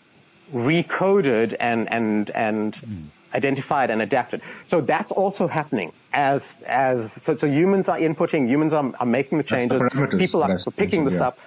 [0.55, 4.41] recoded and and and identified and adapted.
[4.67, 9.39] So that's also happening as as so, so humans are inputting, humans are, are making
[9.39, 11.29] the changes, parameters people are picking this yeah.
[11.29, 11.39] up.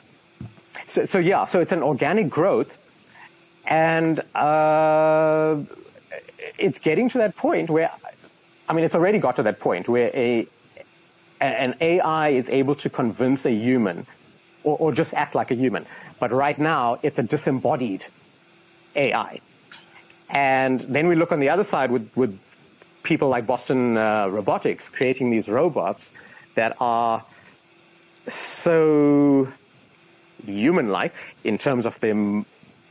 [0.88, 2.78] So, so yeah, so it's an organic growth,
[3.66, 5.58] and uh,
[6.58, 7.92] it's getting to that point where,
[8.70, 10.48] I mean, it's already got to that point where a
[11.42, 14.06] an AI is able to convince a human,
[14.64, 15.86] or, or just act like a human.
[16.20, 18.06] But right now, it's a disembodied
[18.96, 19.40] AI.
[20.30, 22.38] And then we look on the other side with, with
[23.04, 26.12] people like Boston uh, Robotics creating these robots
[26.56, 27.26] that are
[28.28, 29.48] so
[30.46, 31.14] human-like
[31.46, 32.16] in terms of their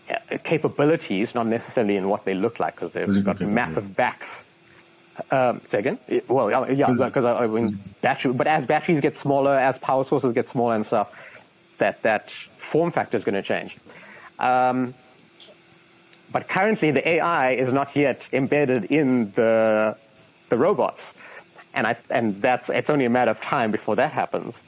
[0.08, 4.44] uh, capabilities, not necessarily in what they look like, because they've got massive backs.
[5.30, 5.98] Um, say again?
[6.28, 10.32] Well, yeah, because I, I mean, battery, but as batteries get smaller, as power sources
[10.32, 11.10] get smaller and stuff,
[11.78, 13.78] that that form factor is going to change.
[14.38, 14.94] Um,
[16.30, 19.96] but currently, the AI is not yet embedded in the
[20.50, 21.14] the robots,
[21.74, 24.62] and I and that's it's only a matter of time before that happens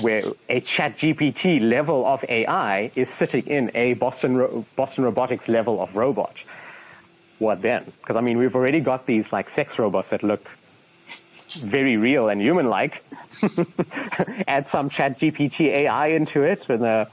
[0.00, 5.96] where a ChatGPT level of AI is sitting in a Boston, Boston Robotics level of
[5.96, 6.36] robot.
[7.38, 7.92] What then?
[8.00, 10.48] Because I mean, we've already got these like sex robots that look
[11.50, 13.04] very real and human-like.
[14.48, 17.08] Add some ChatGPT AI into it and a,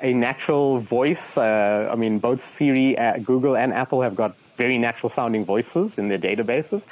[0.00, 1.36] a natural voice.
[1.36, 5.98] Uh, I mean, both Siri, uh, Google and Apple have got very natural sounding voices
[5.98, 6.86] in their databases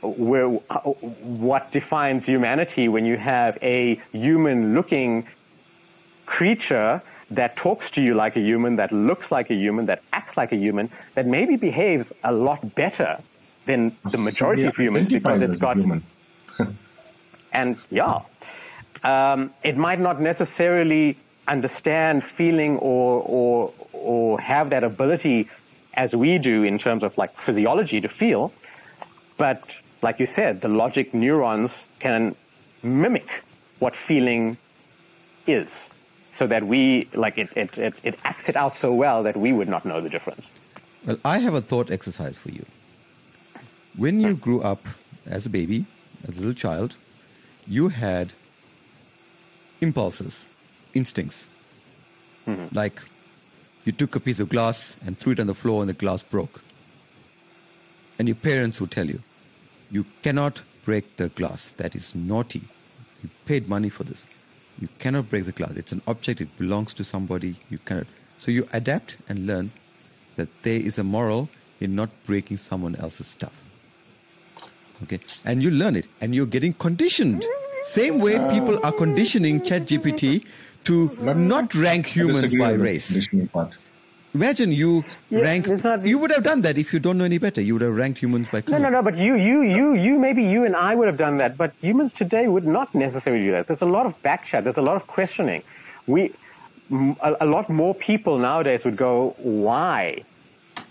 [0.00, 5.26] where, what defines humanity when you have a human looking
[6.26, 10.36] creature that talks to you like a human, that looks like a human, that acts
[10.36, 13.18] like a human, that maybe behaves a lot better
[13.66, 15.76] than the majority of humans because it's got.
[17.52, 18.20] and yeah,
[19.04, 25.48] um, it might not necessarily understand feeling or, or, or have that ability
[25.94, 28.52] as we do in terms of like physiology to feel,
[29.36, 32.36] but like you said, the logic neurons can
[32.82, 33.42] mimic
[33.80, 34.56] what feeling
[35.46, 35.90] is
[36.38, 39.52] so that we, like, it, it, it, it acts it out so well that we
[39.52, 40.52] would not know the difference.
[41.04, 42.64] Well, I have a thought exercise for you.
[43.96, 44.86] When you grew up
[45.26, 45.84] as a baby,
[46.22, 46.94] as a little child,
[47.66, 48.32] you had
[49.80, 50.46] impulses,
[50.94, 51.48] instincts.
[52.46, 52.72] Mm-hmm.
[52.72, 53.02] Like
[53.84, 56.22] you took a piece of glass and threw it on the floor and the glass
[56.22, 56.62] broke.
[58.16, 59.20] And your parents would tell you,
[59.90, 61.74] you cannot break the glass.
[61.78, 62.62] That is naughty.
[63.24, 64.28] You paid money for this.
[64.80, 65.72] You cannot break the glass.
[65.72, 66.40] It's an object.
[66.40, 67.56] It belongs to somebody.
[67.68, 68.06] You cannot.
[68.36, 69.72] So you adapt and learn
[70.36, 71.48] that there is a moral
[71.80, 73.52] in not breaking someone else's stuff.
[75.02, 77.44] Okay, and you learn it, and you're getting conditioned.
[77.82, 80.44] Same way people are conditioning ChatGPT
[80.84, 83.24] to not rank humans by race.
[84.38, 85.66] Imagine you yeah, rank.
[85.66, 87.60] Not, you would have done that if you don't know any better.
[87.60, 88.78] You would have ranked humans by color.
[88.78, 89.02] No, no, no.
[89.02, 90.16] But you, you, you, you.
[90.16, 91.56] Maybe you and I would have done that.
[91.56, 93.66] But humans today would not necessarily do that.
[93.66, 94.62] There's a lot of backchat.
[94.62, 95.64] There's a lot of questioning.
[96.06, 96.32] We,
[97.20, 100.22] a, a lot more people nowadays would go, "Why?"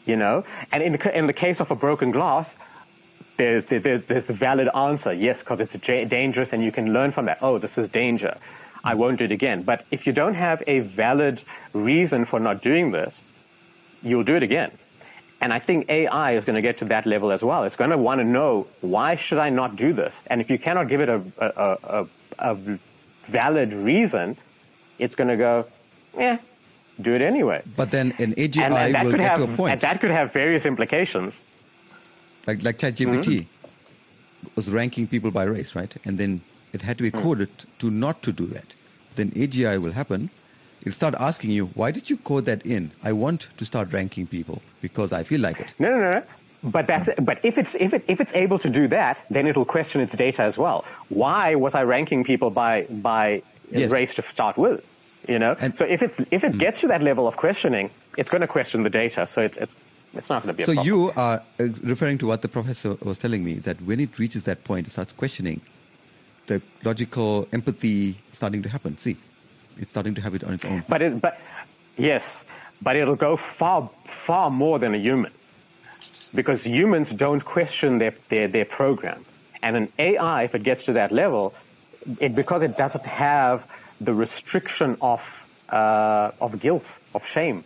[0.05, 0.43] You know.
[0.73, 2.57] And in the, in the case of a broken glass,
[3.37, 5.13] there's there's there's a valid answer.
[5.13, 5.77] Yes, because it's
[6.17, 7.37] dangerous, and you can learn from that.
[7.41, 8.37] Oh, this is danger.
[8.83, 9.63] I won't do it again.
[9.63, 13.23] But if you don't have a valid reason for not doing this,
[14.09, 14.71] you'll do it again.
[15.39, 17.63] And I think AI is going to get to that level as well.
[17.63, 20.23] It's going to want to know why should I not do this?
[20.27, 22.07] And if you cannot give it a, a, a,
[22.39, 22.79] a
[23.25, 24.37] valid reason,
[24.97, 25.67] it's going to go,
[26.17, 26.39] yeah,
[26.99, 27.61] do it anyway.
[27.75, 29.73] But then an AGI and, and will get have, to a point.
[29.73, 31.41] And that could have various implications.
[32.47, 34.49] Like like ChatGPT mm-hmm.
[34.55, 35.95] was ranking people by race, right?
[36.03, 36.41] And then
[36.73, 37.21] it had to be mm.
[37.21, 37.65] coded mm.
[37.79, 38.73] to not to do that
[39.17, 40.29] then AGI will happen.
[40.81, 42.91] It'll start asking you, why did you code that in?
[43.03, 45.73] I want to start ranking people because I feel like it.
[45.79, 46.23] No, no, no.
[46.63, 49.65] But that's but if it's if it if it's able to do that, then it'll
[49.65, 50.85] question its data as well.
[51.09, 53.91] Why was I ranking people by by yes.
[53.91, 54.83] race to start with?
[55.27, 55.55] You know.
[55.59, 56.59] And, so if it's if it mm.
[56.59, 59.27] gets to that level of questioning, it's going to question the data.
[59.27, 59.75] So it's it's
[60.13, 60.63] it's not going to be.
[60.63, 60.87] so problem.
[60.87, 64.43] you are uh, referring to what the professor was telling me that when it reaches
[64.43, 65.61] that point, it starts questioning
[66.47, 68.97] the logical empathy starting to happen.
[68.97, 69.17] See,
[69.79, 70.83] it's starting to have it on its own.
[70.87, 71.39] But it, but
[71.97, 72.45] yes,
[72.81, 75.31] but it'll go far far more than a human,
[76.33, 79.25] because humans don't question their their, their program,
[79.63, 81.53] and an AI, if it gets to that level,
[82.19, 83.65] it because it doesn't have
[84.01, 87.63] the restriction of uh, of guilt of shame,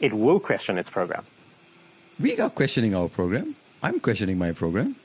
[0.00, 1.24] it will question its program.
[2.20, 3.56] We are questioning our program.
[3.82, 4.96] I'm questioning my program.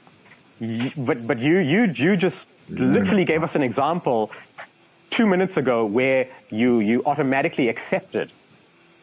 [0.96, 4.32] But but you you you just literally gave us an example
[5.10, 8.32] two minutes ago where you, you automatically accepted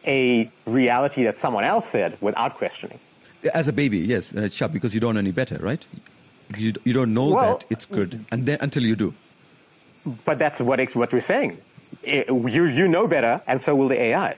[0.05, 2.99] a reality that someone else said without questioning.
[3.53, 5.85] As a baby, yes, and it's sharp because you don't know any better, right?
[6.57, 9.13] You, you don't know well, that it's good and then, until you do.
[10.25, 11.57] But that's what, what we're saying.
[12.03, 14.35] It, you, you know better, and so will the AI.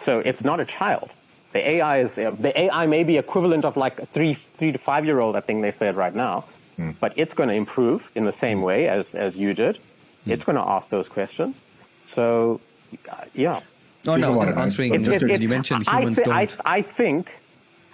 [0.00, 1.10] So it's not a child.
[1.52, 5.04] The AI is the AI may be equivalent of like a three three to five
[5.04, 5.36] year old.
[5.36, 6.44] I think they said right now,
[6.78, 6.96] Mm.
[7.00, 9.78] But it's going to improve in the same way as, as you did.
[10.26, 10.32] Mm.
[10.32, 11.60] It's going to ask those questions.
[12.04, 12.60] So,
[13.10, 13.60] uh, yeah.
[14.04, 14.94] No, no, answering.
[14.94, 16.66] It's, it's, it's, you mentioned humans I, th- don't.
[16.66, 17.32] I, I think,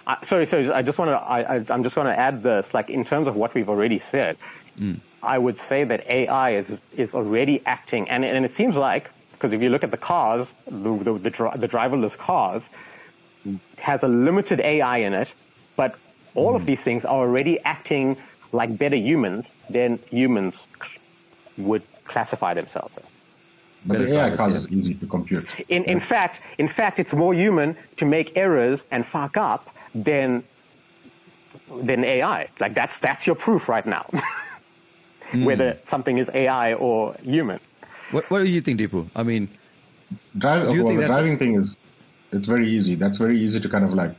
[0.07, 0.69] Uh, sorry, sorry.
[0.71, 1.17] I just want to.
[1.17, 2.73] I, am just going to add this.
[2.73, 4.37] Like in terms of what we've already said,
[4.77, 4.99] mm.
[5.23, 9.53] I would say that AI is is already acting, and and it seems like because
[9.53, 12.69] if you look at the cars, the the, the, the driverless cars
[13.77, 15.33] has a limited AI in it,
[15.75, 15.95] but
[16.35, 16.55] all mm.
[16.55, 18.17] of these things are already acting
[18.51, 20.67] like better humans than humans
[21.57, 22.93] would classify themselves.
[23.85, 25.47] But the AI cars is easy to compute.
[25.69, 29.61] In, in fact, in fact, it's more human to make errors and fuck up
[29.95, 30.43] than
[31.89, 32.49] than AI.
[32.59, 34.05] Like that's that's your proof right now,
[35.31, 35.45] mm.
[35.47, 37.59] whether something is AI or human.
[38.11, 39.09] What What do you think, Deepu?
[39.15, 39.49] I mean,
[40.37, 41.75] Drive, well, the driving thing is
[42.31, 42.95] it's very easy.
[42.95, 44.13] That's very easy to kind of like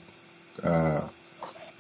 [0.63, 1.03] uh,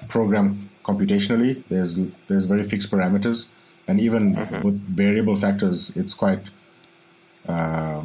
[0.09, 1.63] program computationally.
[1.69, 1.99] There's
[2.29, 3.47] there's very fixed parameters,
[3.89, 4.63] and even mm-hmm.
[4.63, 6.43] with variable factors, it's quite
[7.49, 8.03] uh,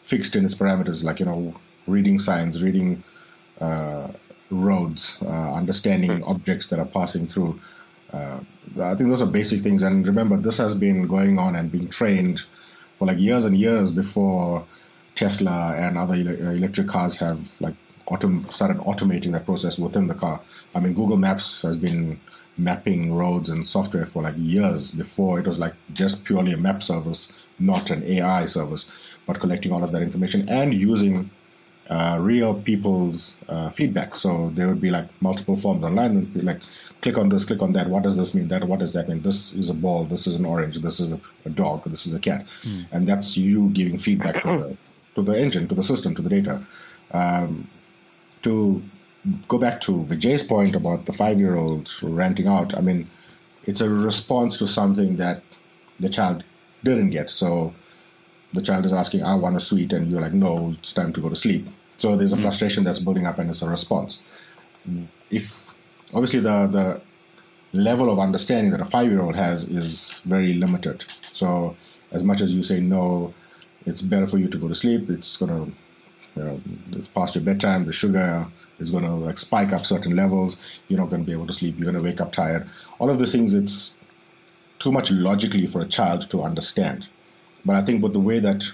[0.00, 1.02] fixed in its parameters.
[1.02, 1.54] Like you know,
[1.86, 3.02] reading signs, reading
[3.60, 4.08] uh,
[4.50, 6.30] roads, uh, understanding mm-hmm.
[6.30, 7.60] objects that are passing through.
[8.12, 8.40] Uh,
[8.80, 9.82] I think those are basic things.
[9.82, 12.42] And remember, this has been going on and being trained
[12.96, 14.66] for like years and years before
[15.14, 17.74] Tesla and other electric cars have like
[18.08, 20.40] autom- started automating that process within the car.
[20.74, 22.20] I mean, Google Maps has been
[22.56, 26.82] mapping roads and software for like years before it was like just purely a map
[26.82, 28.84] service, not an AI service,
[29.26, 31.30] but collecting all of that information and using
[31.88, 34.14] uh, real people's uh, feedback.
[34.14, 36.60] So there would be like multiple forms online, like
[37.02, 37.88] click on this, click on that.
[37.88, 38.48] What does this mean?
[38.48, 39.22] That what does that mean?
[39.22, 40.04] This is a ball.
[40.04, 40.76] This is an orange.
[40.80, 41.84] This is a, a dog.
[41.84, 42.46] This is a cat.
[42.62, 42.86] Mm.
[42.92, 44.76] And that's you giving feedback to the
[45.16, 46.62] to the engine, to the system, to the data.
[47.10, 47.68] Um,
[48.42, 48.82] to
[49.48, 53.08] go back to Vijay's point about the five-year-old ranting out, I mean,
[53.64, 55.42] it's a response to something that
[55.98, 56.44] the child
[56.84, 57.30] didn't get.
[57.30, 57.74] So
[58.52, 61.20] the child is asking, "I want a sweet," and you're like, "No, it's time to
[61.20, 61.68] go to sleep."
[61.98, 62.44] So there's a mm-hmm.
[62.44, 64.20] frustration that's building up, and it's a response.
[65.30, 65.74] If
[66.14, 67.00] obviously the the
[67.72, 71.04] level of understanding that a five-year-old has is very limited.
[71.32, 71.76] So
[72.10, 73.32] as much as you say no,
[73.86, 75.10] it's better for you to go to sleep.
[75.10, 75.66] It's gonna
[76.36, 76.60] you know,
[76.92, 77.84] it's past your bedtime.
[77.84, 78.46] The sugar
[78.80, 80.56] is going to like spike up certain levels.
[80.88, 81.76] You're not going to be able to sleep.
[81.78, 82.68] You're going to wake up tired.
[82.98, 83.92] All of the things, it's
[84.78, 87.06] too much logically for a child to understand.
[87.64, 88.64] But I think with the way that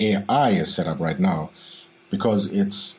[0.00, 1.50] AI is set up right now,
[2.10, 2.96] because it's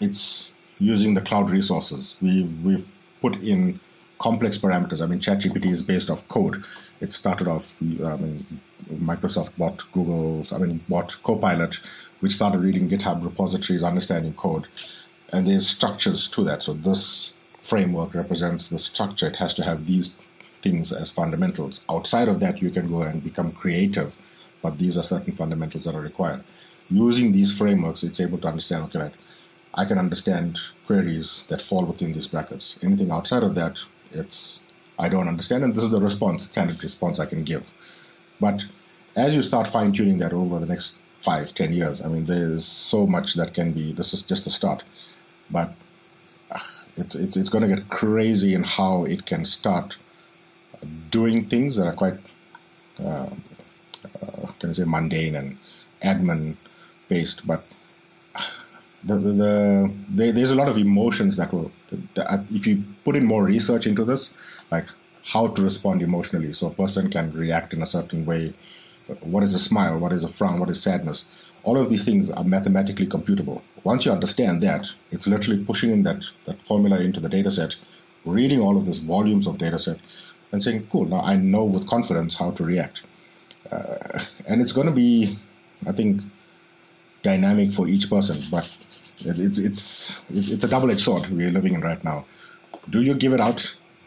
[0.00, 2.86] it's using the cloud resources, we've we've
[3.20, 3.80] put in
[4.18, 5.00] complex parameters.
[5.00, 6.64] I mean, ChatGPT is based off code.
[7.00, 8.60] It started off, I mean,
[8.92, 11.78] Microsoft bought Google, I mean, bought Copilot
[12.20, 14.66] we started reading GitHub repositories, understanding code,
[15.30, 16.62] and there's structures to that.
[16.62, 19.28] So this framework represents the structure.
[19.28, 20.14] It has to have these
[20.62, 21.80] things as fundamentals.
[21.88, 24.16] Outside of that, you can go and become creative,
[24.62, 26.42] but these are certain fundamentals that are required.
[26.90, 29.14] Using these frameworks, it's able to understand, okay, right,
[29.74, 32.78] I can understand queries that fall within these brackets.
[32.82, 33.78] Anything outside of that,
[34.10, 34.60] it's
[34.98, 37.72] I don't understand, and this is the response, standard response I can give.
[38.40, 38.64] But
[39.14, 42.00] as you start fine tuning that over the next five, ten years.
[42.00, 43.92] I mean, there's so much that can be.
[43.92, 44.82] This is just the start,
[45.50, 45.74] but
[46.50, 46.60] uh,
[46.96, 49.96] it's it's it's going to get crazy in how it can start
[51.10, 52.18] doing things that are quite,
[53.00, 53.28] uh,
[54.22, 55.58] uh, can I say, mundane and
[56.02, 56.56] admin
[57.08, 57.64] based, but.
[59.04, 61.70] The, the, the, the, there's a lot of emotions that will,
[62.50, 64.30] if you put in more research into this,
[64.72, 64.86] like
[65.22, 68.52] how to respond emotionally, so a person can react in a certain way
[69.20, 69.98] what is a smile?
[69.98, 70.60] What is a frown?
[70.60, 71.24] What is sadness?
[71.68, 73.60] All of these things are mathematically computable.
[73.84, 77.76] Once you understand that, it's literally pushing in that, that formula into the data set,
[78.24, 79.98] reading all of these volumes of data set,
[80.50, 83.02] and saying, cool, now I know with confidence how to react.
[83.70, 85.36] Uh, and it's going to be,
[85.86, 86.22] I think,
[87.22, 88.64] dynamic for each person, but
[89.26, 92.24] it's, it's, it's a double edged sword we're living in right now.
[92.88, 93.60] Do you give it out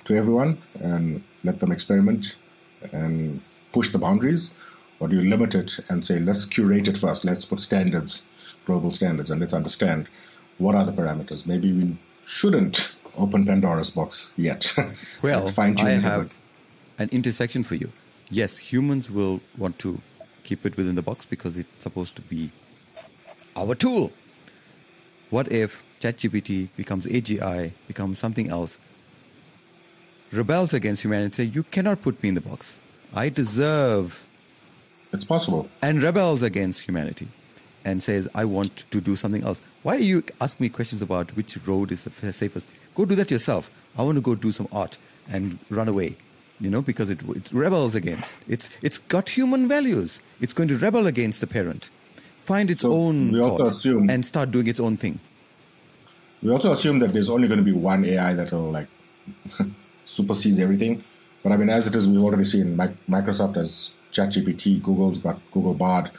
[0.05, 2.35] to everyone and let them experiment
[2.91, 3.39] and
[3.71, 4.49] push the boundaries?
[5.01, 8.21] Or do you limit it and say, let's curate it first, let's put standards,
[8.67, 10.07] global standards, and let's understand
[10.59, 11.47] what are the parameters?
[11.47, 12.87] Maybe we shouldn't
[13.17, 14.71] open Pandora's box yet.
[15.23, 16.31] well, I have
[16.99, 17.91] an intersection for you.
[18.29, 19.99] Yes, humans will want to
[20.43, 22.51] keep it within the box because it's supposed to be
[23.55, 24.13] our tool.
[25.31, 28.77] What if ChatGPT becomes AGI, becomes something else,
[30.31, 32.79] rebels against humanity, say, you cannot put me in the box.
[33.15, 34.23] I deserve
[35.13, 35.69] it's possible.
[35.81, 37.27] And rebels against humanity
[37.83, 39.61] and says, I want to do something else.
[39.83, 42.67] Why are you asking me questions about which road is the safest?
[42.95, 43.71] Go do that yourself.
[43.97, 44.97] I want to go do some art
[45.29, 46.17] and run away.
[46.59, 48.37] You know, because it, it rebels against.
[48.47, 50.21] It's it's got human values.
[50.41, 51.89] It's going to rebel against the parent,
[52.45, 55.19] find its so own thought, and start doing its own thing.
[56.43, 58.87] we also assume that there's only going to be one AI that will like
[60.05, 61.03] supersede everything.
[61.41, 62.77] But I mean, as it is, we've already seen
[63.09, 66.11] Microsoft has ChatGPT, Google's got Google Bard.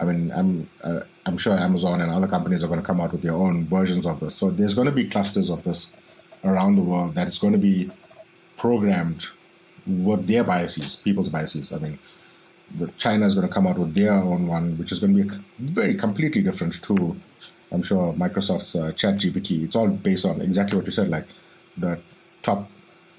[0.00, 3.12] I mean, I'm uh, I'm sure Amazon and other companies are going to come out
[3.12, 4.34] with their own versions of this.
[4.34, 5.88] So there's going to be clusters of this
[6.42, 7.90] around the world that is going to be
[8.56, 9.24] programmed
[9.86, 11.72] with their biases, people's biases.
[11.72, 11.98] I mean,
[12.96, 15.44] China is going to come out with their own one, which is going to be
[15.60, 17.16] very completely different to,
[17.70, 19.64] I'm sure, Microsoft's uh, ChatGPT.
[19.64, 21.26] It's all based on exactly what you said, like
[21.76, 21.98] the
[22.42, 22.70] top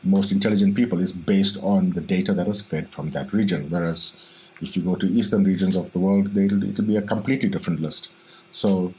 [0.05, 3.69] most intelligent people is based on the data that was fed from that region.
[3.69, 4.15] Whereas
[4.61, 7.79] if you go to eastern regions of the world, it'll, it'll be a completely different
[7.79, 8.09] list.
[8.51, 8.93] So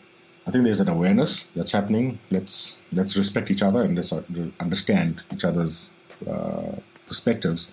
[0.46, 2.18] I think there's an awareness that's happening.
[2.30, 4.12] Let's let's respect each other and let's
[4.60, 5.88] understand each other's
[6.28, 6.76] uh,
[7.06, 7.70] perspectives.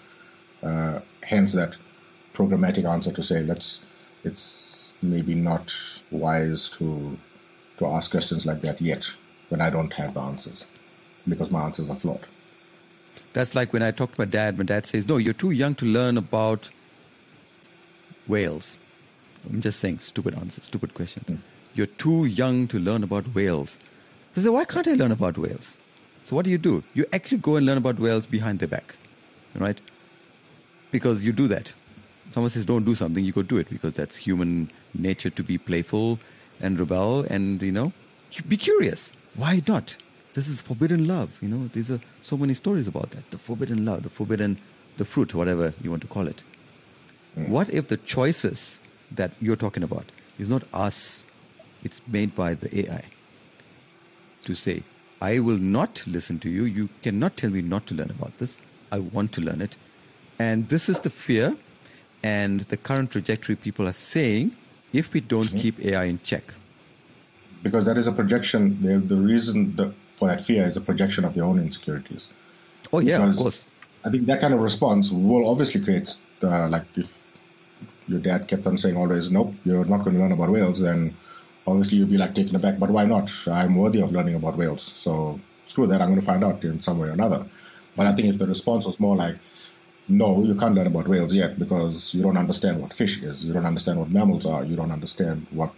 [0.62, 1.76] Uh, hence that
[2.34, 3.84] programmatic answer to say let's
[4.24, 5.74] it's maybe not
[6.10, 7.18] wise to
[7.78, 9.06] to ask questions like that yet
[9.50, 10.66] when I don't have the answers
[11.28, 12.26] because my answers are flawed.
[13.34, 14.58] That's like when I talk to my dad.
[14.58, 16.70] My dad says, "No, you're too young to learn about
[18.28, 18.78] whales."
[19.50, 21.26] I'm just saying, stupid answer, stupid question.
[21.28, 21.40] Mm.
[21.74, 23.78] You're too young to learn about whales.
[24.36, 25.78] I say, why can't I learn about whales?
[26.24, 26.84] So what do you do?
[26.94, 28.96] You actually go and learn about whales behind their back,
[29.56, 29.80] right?
[30.92, 31.74] Because you do that.
[32.32, 35.58] Someone says don't do something, you go do it because that's human nature to be
[35.58, 36.20] playful
[36.62, 37.92] and rebel and you know
[38.48, 39.14] be curious.
[39.36, 39.96] Why not?
[40.34, 41.30] This is forbidden love.
[41.42, 43.30] You know, these are so many stories about that.
[43.32, 44.58] The forbidden love, the forbidden,
[44.98, 46.44] the fruit, whatever you want to call it.
[47.38, 47.50] Mm.
[47.50, 48.80] What if the choices
[49.12, 51.26] that you're talking about is not us,
[51.84, 53.04] it's made by the AI
[54.46, 54.84] to say,
[55.22, 56.64] I will not listen to you.
[56.66, 58.58] You cannot tell me not to learn about this.
[58.92, 59.78] I want to learn it.
[60.40, 61.56] And this is the fear
[62.24, 64.56] and the current trajectory people are saying
[64.92, 65.60] if we don't mm-hmm.
[65.60, 66.54] keep AI in check.
[67.62, 68.82] Because that is a projection.
[68.82, 69.94] The, the reason the,
[70.24, 72.30] for that fear is a projection of their own insecurities.
[72.94, 73.66] Oh yeah, because of course.
[74.06, 77.22] I think that kind of response will obviously create the like if
[78.08, 81.16] your dad kept on saying always, nope, you're not going to learn about whales, then
[81.68, 82.80] obviously you'd be like taken aback.
[82.80, 83.30] But why not?
[83.48, 84.84] I'm worthy of learning about whales.
[84.96, 86.02] So screw that.
[86.02, 87.46] I'm going to find out in some way or another.
[87.96, 89.38] But I think if the response was more like,
[90.08, 93.44] no, you can't learn about whales yet because you don't understand what fish is.
[93.46, 94.64] You don't understand what mammals are.
[94.64, 95.74] You don't understand what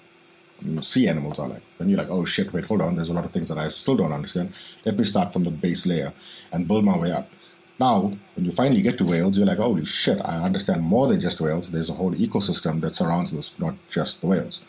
[0.82, 1.64] sea animals are like.
[1.78, 3.70] Then you're like, oh shit, wait, hold on, there's a lot of things that I
[3.70, 4.54] still don't understand.
[4.86, 6.14] Let me start from the base layer
[6.52, 7.30] and build my way up.
[7.80, 11.20] Now, when you finally get to whales, you're like, holy shit, I understand more than
[11.20, 11.70] just whales.
[11.70, 14.62] There's a whole ecosystem that surrounds this, not just the whales.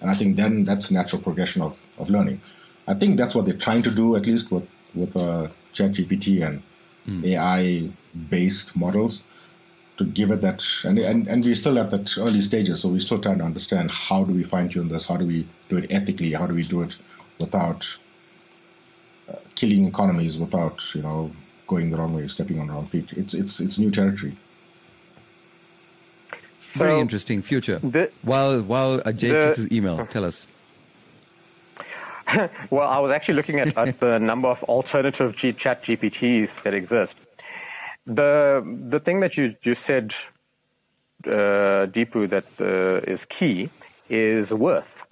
[0.00, 2.40] And I think then that's natural progression of, of learning.
[2.86, 6.62] I think that's what they're trying to do, at least with, with uh, ChatGPT and
[7.06, 7.24] mm.
[7.24, 7.90] AI
[8.28, 9.22] based models
[9.98, 13.00] to give it that and, and and we're still at that early stages so we're
[13.00, 15.86] still trying to understand how do we fine tune this how do we do it
[15.90, 16.96] ethically how do we do it
[17.38, 17.86] without
[19.28, 21.30] uh, killing economies without you know
[21.72, 23.12] going the wrong way stepping on the wrong feet.
[23.12, 24.36] It's it's it's new territory.
[26.58, 27.78] So very interesting future.
[27.78, 30.46] the, while while Ajay checks his email tell us.
[32.70, 37.16] Well i was actually looking at, at the number of alternative G- ChatGPTs that exist
[38.06, 40.14] the the thing that you you said,
[41.26, 43.70] uh, Deepu, that uh, is key
[44.08, 45.04] is worth.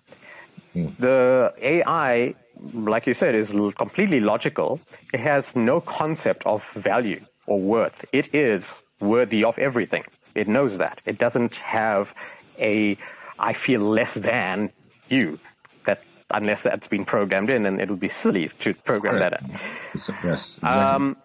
[0.74, 0.96] Mm.
[0.98, 2.34] The AI,
[2.72, 4.80] like you said, is completely logical.
[5.12, 8.04] It has no concept of value or worth.
[8.12, 10.04] It is worthy of everything.
[10.34, 11.00] It knows that.
[11.06, 12.14] It doesn't have
[12.58, 12.96] a
[13.38, 14.70] I feel less than
[15.08, 15.38] you.
[15.86, 19.42] That unless that's been programmed in, and it would be silly to program Correct.
[19.42, 19.50] that.
[19.50, 20.14] In.
[20.22, 20.58] Yes.
[20.58, 20.68] Exactly.
[20.68, 21.16] Um,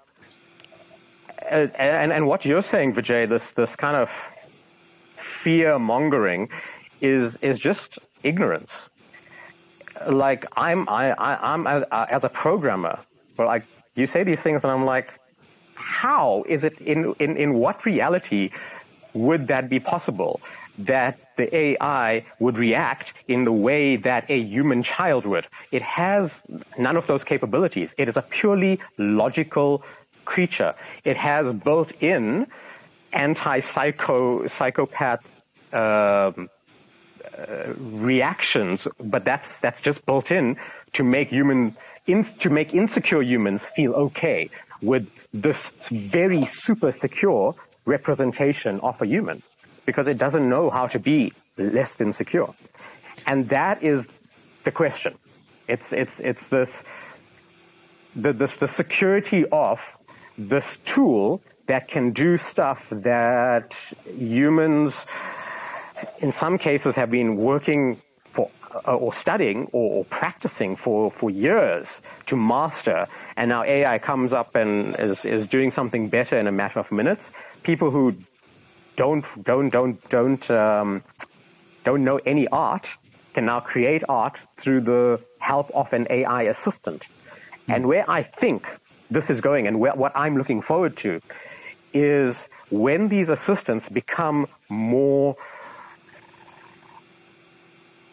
[1.49, 4.09] and, and what you're saying, Vijay, this this kind of
[5.17, 6.49] fear mongering
[7.01, 8.89] is is just ignorance.
[10.09, 12.99] Like I'm I, I am as, as a programmer,
[13.37, 13.65] but like
[13.95, 15.09] you say these things, and I'm like,
[15.75, 18.51] how is it in in in what reality
[19.13, 20.41] would that be possible?
[20.77, 25.47] That the AI would react in the way that a human child would.
[25.71, 26.43] It has
[26.77, 27.95] none of those capabilities.
[27.97, 29.83] It is a purely logical
[30.25, 30.73] creature.
[31.03, 32.47] It has built-in
[33.13, 35.23] anti-psycho psychopath
[35.71, 36.49] um,
[37.37, 40.57] uh, reactions, but that's that's just built in
[40.93, 41.75] to make human
[42.07, 44.49] in, to make insecure humans feel okay
[44.81, 47.55] with this very super secure
[47.85, 49.41] representation of a human
[49.85, 52.53] because it doesn't know how to be less than secure.
[53.25, 54.15] And that is
[54.63, 55.17] the question.
[55.67, 56.83] It's, it's, it's this,
[58.15, 59.97] the, this, the security of
[60.37, 65.05] this tool that can do stuff that humans,
[66.19, 68.49] in some cases, have been working for
[68.85, 73.07] uh, or studying or, or, practicing for, for years to master,
[73.37, 76.91] and now AI comes up and is, is doing something better in a matter of
[76.91, 77.31] minutes.
[77.63, 78.15] People who
[78.95, 81.03] don't don't don't don't um,
[81.83, 82.97] don't know any art
[83.33, 87.03] can now create art through the help of an AI assistant.
[87.67, 87.75] Mm.
[87.75, 88.67] And where I think
[89.09, 91.21] this is going, and what I'm looking forward to,
[91.93, 95.37] is when these assistants become more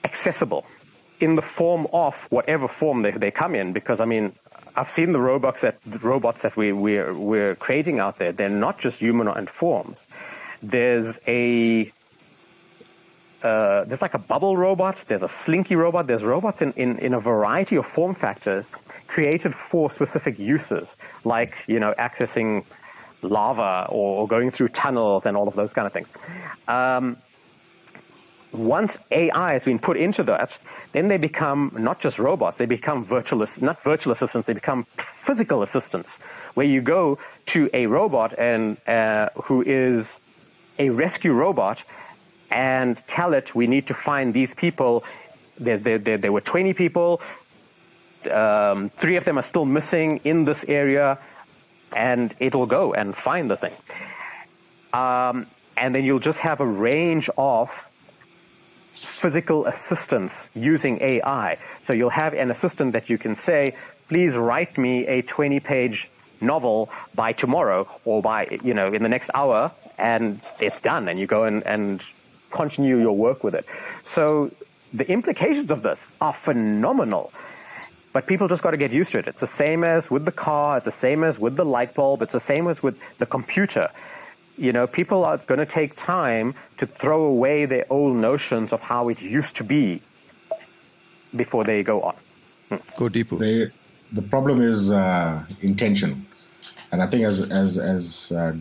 [0.04, 0.66] accessible
[1.20, 3.72] in the form of whatever form they, they come in.
[3.72, 4.34] Because I mean,
[4.76, 8.32] I've seen the robots that the robots that we, we're we're creating out there.
[8.32, 10.08] They're not just humanoid forms.
[10.62, 11.92] There's a
[13.42, 17.14] uh, there's like a bubble robot, there's a slinky robot, there's robots in, in, in
[17.14, 18.70] a variety of form factors
[19.08, 22.64] created for specific uses, like, you know, accessing
[23.22, 26.08] lava or, going through tunnels and all of those kind of things.
[26.68, 27.16] Um,
[28.52, 30.58] once AI has been put into that,
[30.92, 35.62] then they become not just robots, they become virtual, not virtual assistants, they become physical
[35.62, 36.18] assistants,
[36.54, 40.20] where you go to a robot and uh, who is
[40.78, 41.84] a rescue robot
[42.52, 45.04] and tell it we need to find these people.
[45.58, 47.20] There, there, there, were 20 people,
[48.30, 51.18] um, three of them are still missing in this area,
[51.92, 53.74] and it'll go and find the thing.
[54.92, 55.46] Um,
[55.76, 57.88] and then you'll just have a range of
[58.92, 61.58] physical assistance using AI.
[61.82, 63.76] So you'll have an assistant that you can say,
[64.08, 69.08] please write me a 20 page novel by tomorrow or by, you know, in the
[69.08, 71.08] next hour, and it's done.
[71.08, 72.04] And you go and, and
[72.52, 73.66] continue your work with it.
[74.02, 74.50] So
[74.92, 77.32] the implications of this are phenomenal.
[78.12, 79.26] But people just got to get used to it.
[79.26, 82.20] It's the same as with the car, it's the same as with the light bulb,
[82.20, 83.88] it's the same as with the computer
[84.56, 88.80] you know, people are going to take time to throw away their old notions of
[88.80, 90.02] how it used to be
[91.34, 92.16] before they go on.
[92.96, 93.36] Go deeper.
[93.36, 93.72] The,
[94.12, 96.26] the problem is uh, intention,
[96.90, 98.54] and I think as as as uh,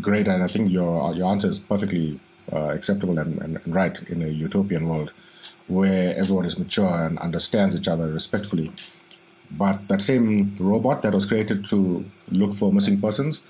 [0.00, 2.20] great, and I think your your answer is perfectly
[2.52, 5.12] uh, acceptable and, and, right in a utopian world
[5.66, 8.72] where everyone is mature and understands each other respectfully.
[9.50, 13.40] But that same robot that was created to look for missing persons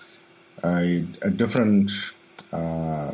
[0.64, 1.90] a, a different
[2.52, 3.12] uh,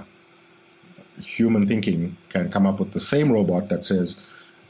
[1.20, 4.16] human thinking can come up with the same robot that says,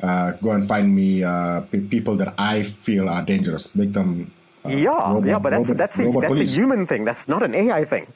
[0.02, 3.74] uh, "Go and find me uh, p- people that I feel are dangerous.
[3.74, 4.32] Make them."
[4.64, 6.52] Uh, yeah, robot, yeah, but that's robot, that's a, that's police.
[6.52, 7.04] a human thing.
[7.04, 8.06] That's not an AI thing.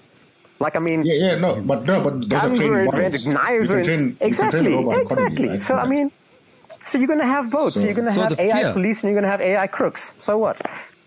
[0.61, 4.17] Like I mean, yeah, yeah, no, but no, but guns are invented, knives are train,
[4.21, 5.49] exactly, exactly.
[5.51, 5.61] Right?
[5.61, 6.11] So I mean,
[6.85, 7.75] so you're going to have both.
[7.75, 8.73] So, so you're going to so have AI fear.
[8.73, 10.13] police and you're going to have AI crooks.
[10.19, 10.61] So what?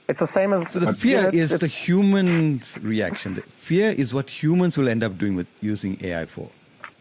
[0.07, 0.69] It's the same as.
[0.69, 3.35] So the fear is the human's reaction.
[3.35, 6.49] The fear is what humans will end up doing with using AI for.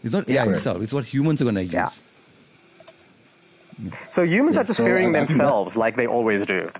[0.02, 0.82] It's not AI itself.
[0.82, 1.72] It's what humans are going to use.
[1.72, 1.90] Yeah.
[4.10, 6.70] So humans yeah, are just so fearing themselves that, like they always do.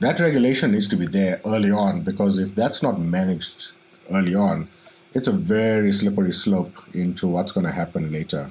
[0.00, 3.72] That regulation needs to be there early on because if that's not managed
[4.12, 4.68] early on,
[5.14, 8.50] it's a very slippery slope into what's going to happen later.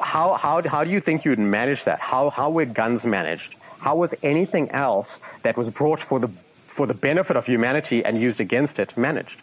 [0.00, 2.00] How, how, how do you think you'd manage that?
[2.00, 3.56] How, how were guns managed?
[3.78, 6.28] How was anything else that was brought for the,
[6.66, 9.40] for the benefit of humanity and used against it managed?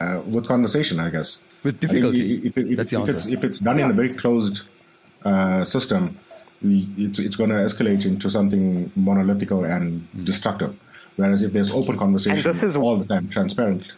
[0.00, 1.38] Uh, with conversation, I guess.
[1.64, 2.46] With difficulty.
[2.46, 4.62] If, if, That's the if, it's, if it's done in a very closed
[5.24, 6.16] uh, system,
[6.62, 10.24] it's, it's going to escalate into something monolithical and mm.
[10.24, 10.78] destructive.
[11.18, 13.92] Whereas if there's open conversation this is, all the time, transparent,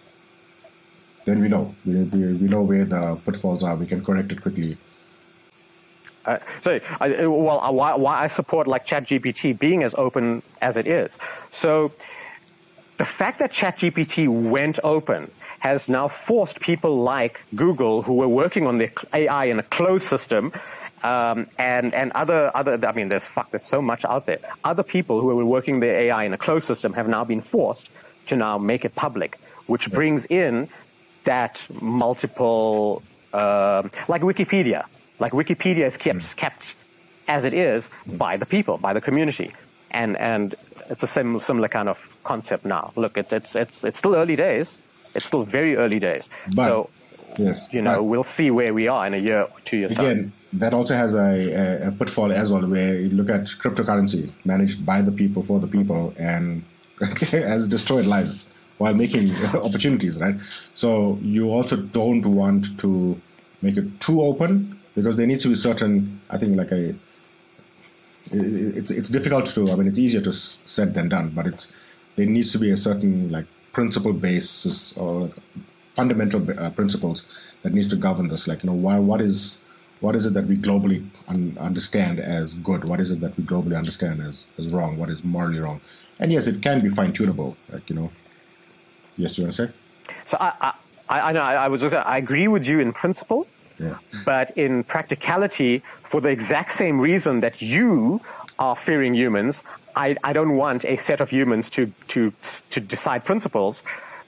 [1.26, 1.74] then we know.
[1.84, 3.76] We, we, we know where the pitfalls are.
[3.76, 4.78] We can correct it quickly
[6.24, 10.76] uh, so, I, well, uh, why, why I support like ChatGPT being as open as
[10.76, 11.18] it is.
[11.50, 11.92] So,
[12.98, 18.66] the fact that ChatGPT went open has now forced people like Google, who were working
[18.66, 20.52] on their AI in a closed system,
[21.02, 24.38] um, and and other other I mean, there's fuck, there's so much out there.
[24.64, 27.90] Other people who were working their AI in a closed system have now been forced
[28.26, 30.68] to now make it public, which brings in
[31.24, 34.84] that multiple, uh, like Wikipedia.
[35.18, 36.36] Like Wikipedia is kept, mm.
[36.36, 36.76] kept
[37.28, 39.52] as it is by the people, by the community.
[39.90, 40.54] And, and
[40.88, 42.92] it's a sim, similar kind of concept now.
[42.96, 44.78] Look, it, it's, it's, it's still early days.
[45.14, 46.30] It's still very early days.
[46.54, 46.90] But, so,
[47.38, 50.04] yes, you know, we'll see where we are in a year, or two years again,
[50.04, 50.32] time.
[50.54, 55.02] That also has a, a, pitfall as well, where you look at cryptocurrency managed by
[55.02, 56.64] the people for the people and
[57.00, 60.36] has destroyed lives while making opportunities, right?
[60.74, 63.20] So you also don't want to
[63.62, 66.94] make it too open because there needs to be certain, I think, like a,
[68.32, 69.70] it's it's difficult to.
[69.70, 71.72] I mean, it's easier to said than done, but it's
[72.16, 75.30] there needs to be a certain like principle basis or
[75.94, 77.24] fundamental uh, principles
[77.62, 78.46] that needs to govern this.
[78.46, 79.58] Like you know, why what is
[80.00, 82.88] what is it that we globally un- understand as good?
[82.88, 84.96] What is it that we globally understand as, as wrong?
[84.96, 85.80] What is morally wrong?
[86.18, 87.56] And yes, it can be fine tunable.
[87.70, 88.10] Like you know,
[89.16, 89.72] yes, you want to say?
[90.24, 90.74] So I,
[91.08, 93.46] I, I, know, I was just, I agree with you in principle.
[93.78, 93.98] Yeah.
[94.24, 98.20] But in practicality, for the exact same reason that you
[98.58, 99.64] are fearing humans,
[99.96, 102.32] I, I don't want a set of humans to, to,
[102.70, 103.82] to decide principles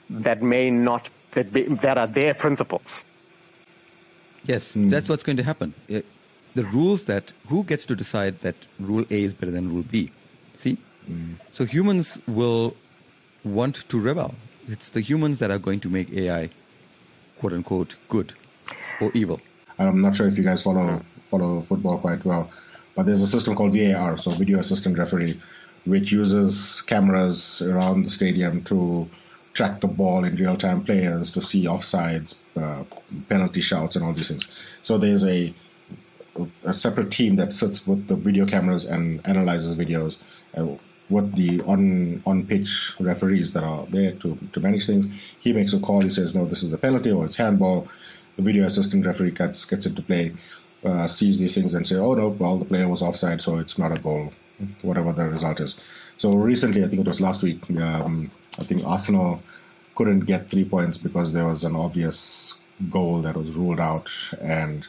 [0.09, 3.05] that may not, that, be, that are their principles.
[4.45, 5.73] Yes, that's what's going to happen.
[5.93, 6.01] Uh,
[6.53, 10.11] the rules that who gets to decide that rule A is better than rule B.
[10.53, 10.77] See?
[11.51, 12.75] So humans will
[13.43, 14.35] want to rebel.
[14.67, 16.49] It's the humans that are going to make AI
[17.39, 18.33] quote unquote good
[19.01, 19.41] or evil.
[19.77, 22.49] And I'm not sure if you guys follow follow football quite well,
[22.95, 25.39] but there's a system called VAR, so video assistant referee,
[25.85, 29.09] which uses cameras around the stadium to
[29.53, 32.83] track the ball in real time, players to see offsides, uh,
[33.29, 34.47] penalty shouts, and all these things.
[34.81, 35.53] So there's a
[36.63, 40.17] a separate team that sits with the video cameras and analyzes videos.
[40.57, 40.77] Uh,
[41.09, 45.05] with the on on pitch referees that are there to, to manage things,
[45.39, 46.01] he makes a call.
[46.01, 47.87] He says, "No, this is a penalty or it's handball."
[48.35, 50.33] The video assistant referee gets gets into play,
[50.83, 53.77] uh, sees these things, and say, "Oh no, well the player was offside, so it's
[53.77, 54.31] not a goal."
[54.81, 55.75] Whatever the result is.
[56.17, 57.69] So recently, I think it was last week.
[57.71, 59.41] Um, I think Arsenal
[59.95, 62.53] couldn't get three points because there was an obvious
[62.89, 64.09] goal that was ruled out,
[64.41, 64.85] and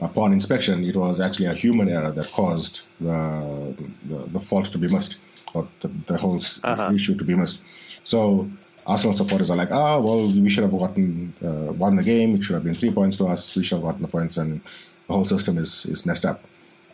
[0.00, 3.74] upon inspection, it was actually a human error that caused the
[4.08, 5.16] the, the fault to be missed,
[5.54, 6.92] or the, the whole Uh-huh.
[6.94, 7.60] issue to be missed.
[8.04, 8.48] So
[8.86, 12.34] Arsenal supporters are like, ah, well, we should have gotten uh, won the game.
[12.36, 13.56] It should have been three points to us.
[13.56, 14.60] We should have gotten the points, and
[15.06, 16.40] the whole system is is messed up.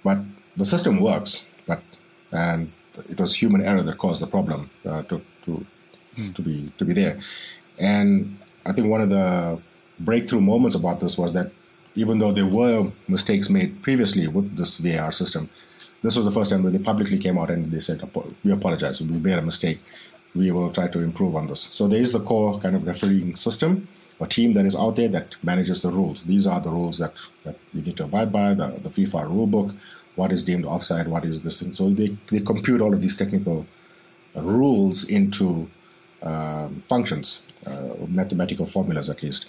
[0.04, 0.18] But
[0.56, 1.80] the system works, but
[2.32, 2.70] and
[3.08, 5.64] it was human error that caused the problem uh, to to
[6.16, 6.32] Hmm.
[6.32, 7.20] to be to be there.
[7.78, 9.58] And I think one of the
[10.00, 11.52] breakthrough moments about this was that
[11.94, 15.48] even though there were mistakes made previously with this VAR system,
[16.02, 18.00] this was the first time where they publicly came out and they said,
[18.44, 19.00] "We apologize.
[19.00, 19.80] We made a mistake.
[20.34, 23.36] We will try to improve on this." So there is the core kind of refereeing
[23.36, 23.86] system,
[24.20, 26.22] a team that is out there that manages the rules.
[26.22, 27.14] These are the rules that,
[27.44, 28.54] that you need to abide by.
[28.54, 29.74] The, the FIFA rule book,
[30.14, 31.74] what is deemed offside, what is this thing.
[31.74, 33.66] So they they compute all of these technical
[34.34, 35.68] rules into
[36.88, 39.46] functions, uh, mathematical formulas at least.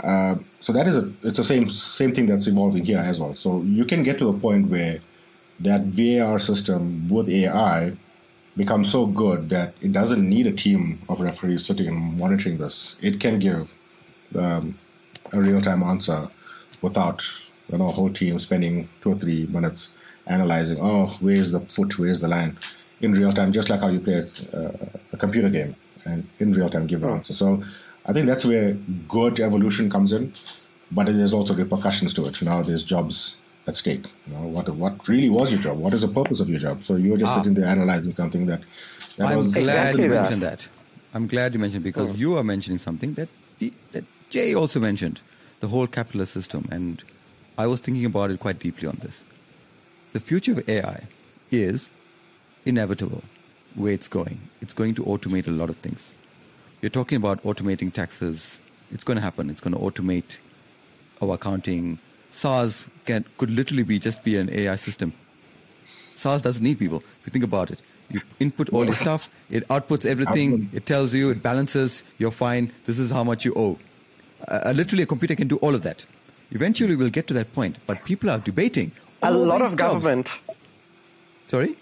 [0.00, 3.34] Uh, so that is a it's the same same thing that's evolving here as well.
[3.34, 5.00] So you can get to a point where
[5.60, 7.92] that VAR system with AI
[8.56, 12.96] becomes so good that it doesn't need a team of referees sitting and monitoring this.
[13.00, 13.76] It can give
[14.36, 14.76] um,
[15.32, 16.28] a real time answer
[16.80, 17.24] without
[17.70, 19.90] you know a whole team spending two or three minutes
[20.26, 20.78] analyzing.
[20.80, 21.98] Oh, where's the foot?
[21.98, 22.58] Where's the line?
[23.00, 24.72] In real time, just like how you play a, uh,
[25.12, 25.74] a computer game,
[26.04, 27.32] and in real time give the answer.
[27.32, 27.62] So
[28.06, 28.72] I think that's where
[29.08, 30.32] good evolution comes in,
[30.90, 32.40] but there's also repercussions to it.
[32.40, 33.36] You know, there's jobs
[33.66, 34.06] at stake.
[34.26, 35.78] You know, what what really was your job?
[35.78, 36.84] What is the purpose of your job?
[36.84, 37.38] So you were just Ah.
[37.38, 38.60] sitting there analyzing something that,
[39.16, 40.22] that I'm was glad Exactly you that.
[40.22, 40.68] mentioned that.
[41.14, 43.28] I'm glad you mentioned because you are mentioning something that
[43.92, 45.20] that Jay also mentioned,
[45.60, 47.04] the whole capitalist system, and
[47.58, 49.22] I was thinking about it quite deeply on this.
[50.12, 51.06] The future of AI
[51.50, 51.90] is
[52.64, 53.22] inevitable
[53.74, 54.40] where it's going.
[54.60, 56.14] It's going to automate a lot of things.
[56.80, 58.60] You're talking about automating taxes.
[58.90, 59.50] It's going to happen.
[59.50, 60.38] It's going to automate
[61.20, 61.98] our accounting.
[62.30, 65.12] SARS can could literally be just be an AI system.
[66.14, 66.98] SARS doesn't need people.
[67.20, 71.14] If you think about it, you input all your stuff, it outputs everything, it tells
[71.14, 73.78] you, it balances, you're fine, this is how much you owe.
[74.48, 76.04] Uh, literally, a computer can do all of that.
[76.50, 78.92] Eventually, we'll get to that point, but people are debating.
[79.22, 79.74] A lot of jobs.
[79.74, 80.30] government
[81.52, 81.76] Sorry?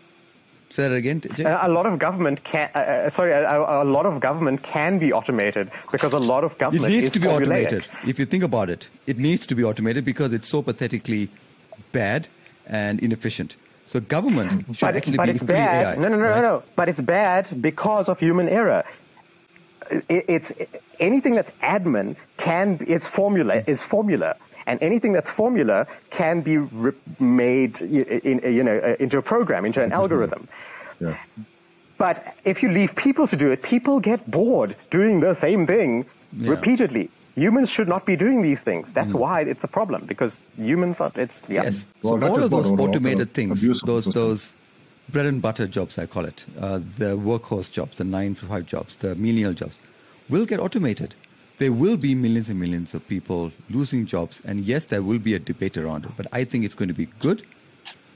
[0.70, 1.20] Say that again?
[1.44, 5.68] A lot of government can, uh, sorry, a, a lot of government can be automated
[5.90, 7.66] because a lot of It government needs is to be formulaic.
[7.66, 7.84] automated.
[8.06, 11.28] If you think about it, it needs to be automated because it's so pathetically
[11.90, 12.28] bad
[12.66, 13.56] and inefficient.
[13.86, 15.98] So government should But, actually but be it's fully bad.
[15.98, 16.00] AI.
[16.00, 16.36] no, no, no, right?
[16.36, 16.62] no, no.
[16.76, 18.84] But it's bad because of human error.
[19.90, 20.52] It, it's
[21.00, 24.36] anything that's admin can is formula is formula,
[24.70, 25.78] and anything that's formula
[26.10, 30.42] can be re- made in, in, you know uh, into a program, into an algorithm.
[31.00, 31.16] yeah.
[31.98, 32.16] But
[32.52, 35.90] if you leave people to do it, people get bored doing the same thing
[36.32, 36.50] Yeah.
[36.56, 37.04] repeatedly.
[37.44, 38.92] Humans should not be doing these things.
[38.98, 40.32] That's why it's a problem because
[40.68, 41.12] humans are.
[41.24, 41.64] It's yeah.
[41.66, 41.76] Yes.
[42.02, 44.42] So not all of those boredom, but automated things, abuse of the those those
[45.14, 48.64] bread and butter jobs, I call it, uh, the workhorse jobs, the nine to five
[48.74, 49.76] jobs, the menial jobs,
[50.28, 51.10] will get automated.
[51.60, 55.34] There will be millions and millions of people losing jobs, and yes, there will be
[55.34, 56.12] a debate around it.
[56.16, 57.42] But I think it's going to be good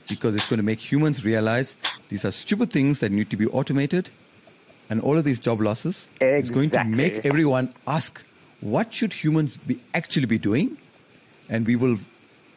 [0.09, 1.75] because it's going to make humans realize
[2.09, 4.09] these are stupid things that need to be automated,
[4.89, 8.25] and all of these job losses is going to make everyone ask,
[8.61, 10.75] what should humans be actually be doing?
[11.47, 11.99] And we will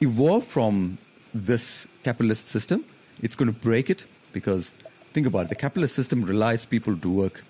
[0.00, 0.96] evolve from
[1.34, 2.82] this capitalist system.
[3.20, 4.72] It's going to break it because
[5.12, 5.48] think about it.
[5.50, 7.44] The capitalist system relies people to work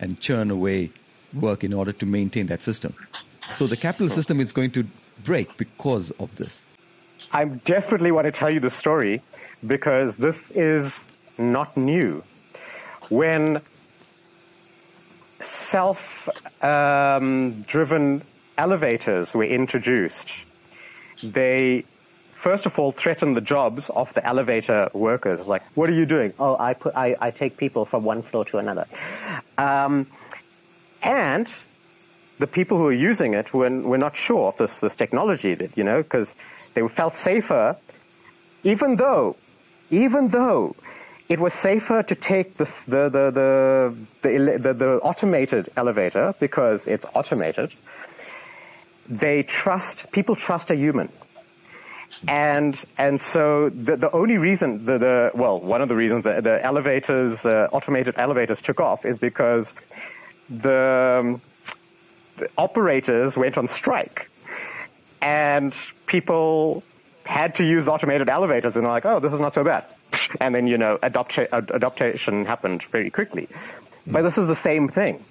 [0.00, 0.92] and churn away
[1.34, 2.94] work in order to maintain that system.
[3.52, 4.86] So the capital system is going to
[5.22, 6.64] break because of this.
[7.32, 9.22] I desperately want to tell you the story
[9.66, 11.06] because this is
[11.38, 12.22] not new.
[13.08, 13.60] When
[15.40, 16.28] self
[16.62, 18.22] um, driven
[18.56, 20.44] elevators were introduced,
[21.22, 21.84] they
[22.34, 25.48] first of all threatened the jobs of the elevator workers.
[25.48, 26.34] Like, what are you doing?
[26.38, 28.86] Oh, I, put, I, I take people from one floor to another.
[29.56, 30.06] Um,
[31.04, 31.52] and
[32.38, 35.76] the people who were using it were, were not sure of this, this technology, that,
[35.76, 36.34] you know, because
[36.74, 37.76] they felt safer,
[38.64, 39.36] even though,
[39.90, 40.74] even though
[41.28, 46.88] it was safer to take this, the, the, the, the, the, the automated elevator because
[46.88, 47.74] it's automated.
[49.08, 51.10] They trust, people trust a human.
[52.28, 56.44] And, and so the, the only reason, the, the, well, one of the reasons that
[56.44, 59.74] the elevators, uh, automated elevators took off is because
[60.48, 61.42] the, um,
[62.36, 64.30] the operators went on strike
[65.20, 65.74] and
[66.06, 66.82] people
[67.24, 69.84] had to use automated elevators and they're like, oh, this is not so bad.
[70.40, 73.48] And then, you know, adoption, happened very quickly.
[74.06, 75.24] But this is the same thing.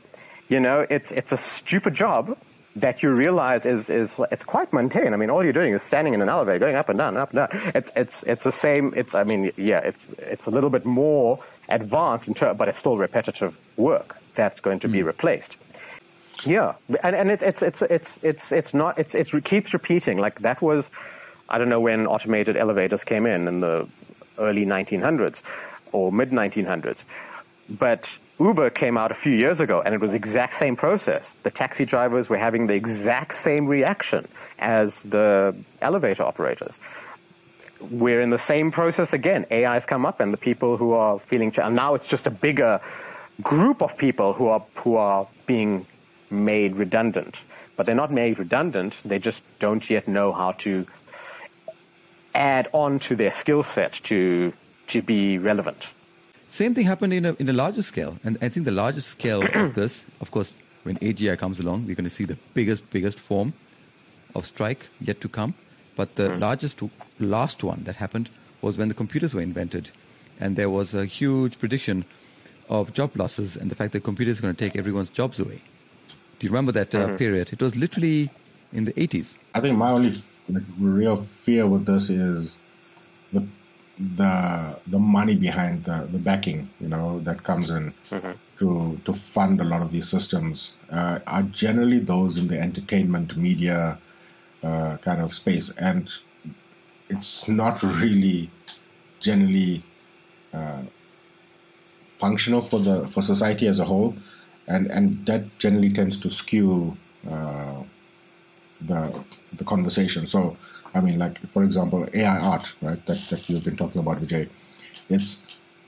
[0.50, 2.38] You know, it's, it's a stupid job
[2.76, 5.14] that you realize is, is, it's quite mundane.
[5.14, 7.32] I mean, all you're doing is standing in an elevator, going up and down, up
[7.34, 7.72] and down.
[7.76, 11.40] It's, it's, it's the same, it's, I mean, yeah, it's, it's a little bit more
[11.70, 14.94] advanced in but it's still repetitive work that's going to mm.
[14.94, 15.58] be replaced.
[16.46, 16.74] Yeah,
[17.04, 20.18] and and it's it's it's it's it's not it's it's it keeps repeating.
[20.18, 20.92] Like that was,
[21.48, 23.88] I don't know when automated elevators came in in the
[24.38, 25.42] early 1900s
[25.92, 27.06] or mid 1900s,
[27.70, 28.10] but
[28.40, 31.36] Uber came out a few years ago, and it was the exact same process.
[31.44, 34.28] The taxi drivers were having the exact same reaction
[34.60, 36.80] as the elevator operators.
[37.80, 39.46] We're in the same process again.
[39.52, 42.82] AI's come up, and the people who are feeling, and now it's just a bigger
[43.42, 45.86] group of people who are who are being
[46.30, 47.44] made redundant.
[47.76, 50.86] But they're not made redundant, they just don't yet know how to
[52.36, 54.54] add on to their skill set to,
[54.88, 55.88] to be relevant.
[56.48, 58.18] Same thing happened in a, in a larger scale.
[58.24, 61.96] And I think the largest scale of this, of course, when AGI comes along, we're
[61.96, 63.54] going to see the biggest, biggest form
[64.36, 65.56] of strike yet to come.
[65.96, 66.42] But the mm.
[66.42, 66.82] largest,
[67.20, 68.30] last one that happened
[68.62, 69.92] was when the computers were invented.
[70.40, 72.06] And there was a huge prediction
[72.82, 75.62] of job losses and the fact that computers are going to take everyone's jobs away.
[76.40, 77.16] Do you remember that uh, mm-hmm.
[77.16, 77.54] period?
[77.54, 78.30] It was literally
[78.74, 79.38] in the 80s.
[79.54, 80.14] I think my only
[80.50, 82.58] like, real fear with this is
[83.32, 83.46] the
[84.18, 88.32] the the money behind the, the backing, you know, that comes in mm-hmm.
[88.58, 93.38] to to fund a lot of these systems uh, are generally those in the entertainment
[93.38, 94.00] media
[94.64, 96.10] uh, kind of space, and
[97.10, 98.50] it's not really
[99.20, 99.84] generally
[100.54, 100.82] uh,
[102.24, 104.16] functional for the for society as a whole
[104.68, 106.98] and and that generally tends to skew
[107.30, 107.82] uh,
[108.88, 109.24] the
[109.58, 110.28] the conversation.
[110.28, 110.58] So,
[110.94, 113.04] I mean, like for example, AI art, right?
[113.06, 114.50] That that you've been talking about, Vijay.
[115.10, 115.42] It's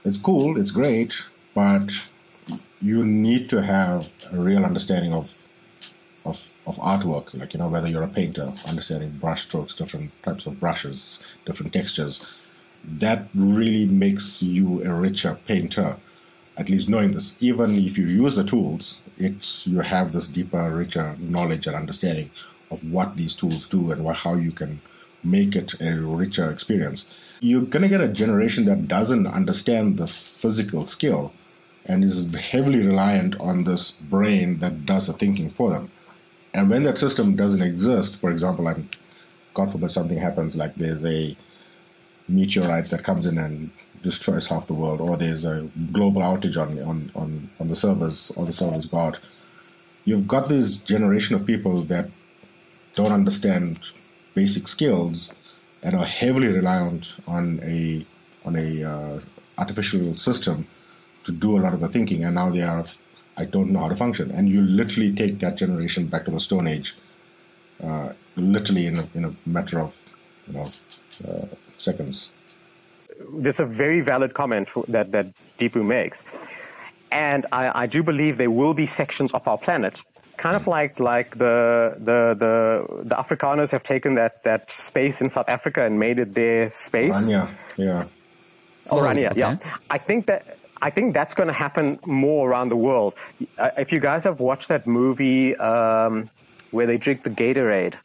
[0.04, 1.14] it's cool, it's great,
[1.54, 1.90] but
[2.82, 5.34] you need to have a real understanding of
[6.26, 10.46] of, of artwork, like you know whether you're a painter, understanding brush strokes, different types
[10.48, 12.24] of brushes, different textures.
[13.00, 15.98] That really makes you a richer painter
[16.58, 17.34] at least knowing this.
[17.39, 22.32] Even if you use the tools, it's you have this deeper, richer knowledge and understanding
[22.72, 24.82] of what these tools do and what, how you can
[25.24, 27.06] make it a richer experience.
[27.41, 31.34] You're gonna get a generation that doesn't understand the physical skill
[31.86, 35.91] and is heavily reliant on this brain that does the thinking for them.
[36.53, 38.78] And when that system doesn't exist, for example, like
[39.53, 41.36] God forbid something happens, like there's a
[42.28, 43.72] meteorite that comes in and
[44.02, 48.32] destroys half the world, or there's a global outage on on on, on the servers,
[48.36, 49.20] or the servers go out.
[50.06, 52.10] You've got this generation of people that
[52.94, 53.80] don't understand
[54.36, 55.32] basic skills
[55.82, 58.06] and are heavily reliant on a
[58.46, 59.20] on a uh,
[59.58, 60.68] artificial system
[61.24, 62.86] to do a lot of the thinking, and now they are,
[63.38, 64.32] I don't know how to function.
[64.32, 66.96] And you literally take that generation back to the Stone Age,
[67.84, 70.00] uh, literally in a, in a matter of
[70.48, 70.68] you know
[71.28, 71.46] uh,
[71.86, 72.32] seconds.
[73.36, 75.28] That's a very valid comment that, that
[75.58, 76.24] Deepu makes.
[77.12, 80.02] And I, I do believe there will be sections of our planet
[80.38, 85.30] kind of like like the the the the Afrikaners have taken that that space in
[85.30, 87.16] South Africa and made it their space.
[87.16, 88.06] Orania, yeah.
[88.88, 89.40] Orania, okay.
[89.40, 89.58] yeah.
[89.90, 93.16] I think that I think that's going to happen more around the world.
[93.58, 96.30] Uh, if you guys have watched that movie um,
[96.72, 97.96] where they drink the Gatorade,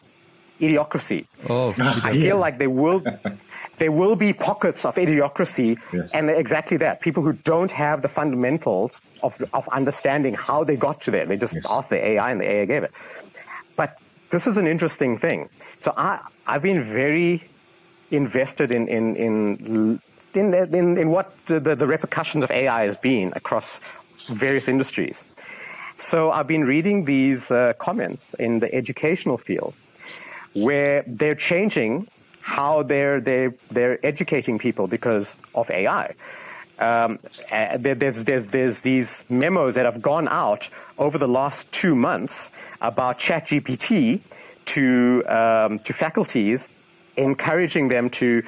[0.61, 1.26] idiocracy.
[1.49, 3.03] Oh, I feel like there will
[3.81, 6.12] there will be pockets of idiocracy, Yes.
[6.12, 7.01] and exactly that.
[7.01, 11.24] People who don't have the fundamentals of of understanding how they got to there.
[11.31, 12.93] They just asked the AI, and the AI gave it.
[13.81, 13.91] But
[14.35, 15.49] this is an interesting thing.
[15.78, 17.33] So I I've been very
[18.11, 19.37] invested in in in
[20.35, 20.47] in,
[20.81, 23.81] in, in what the, the repercussions of AI has been across
[24.28, 25.24] various industries.
[25.99, 29.74] So I've been reading these uh, comments in the educational field
[30.55, 32.07] where they're changing
[32.51, 36.07] how they're they're they're educating people because of AI.
[36.80, 37.18] Um,
[37.53, 42.51] uh, there's there's there's these memos that have gone out over the last two months
[42.80, 44.20] about ChatGPT
[44.72, 44.82] to
[45.38, 46.68] um, to faculties,
[47.16, 48.42] encouraging them to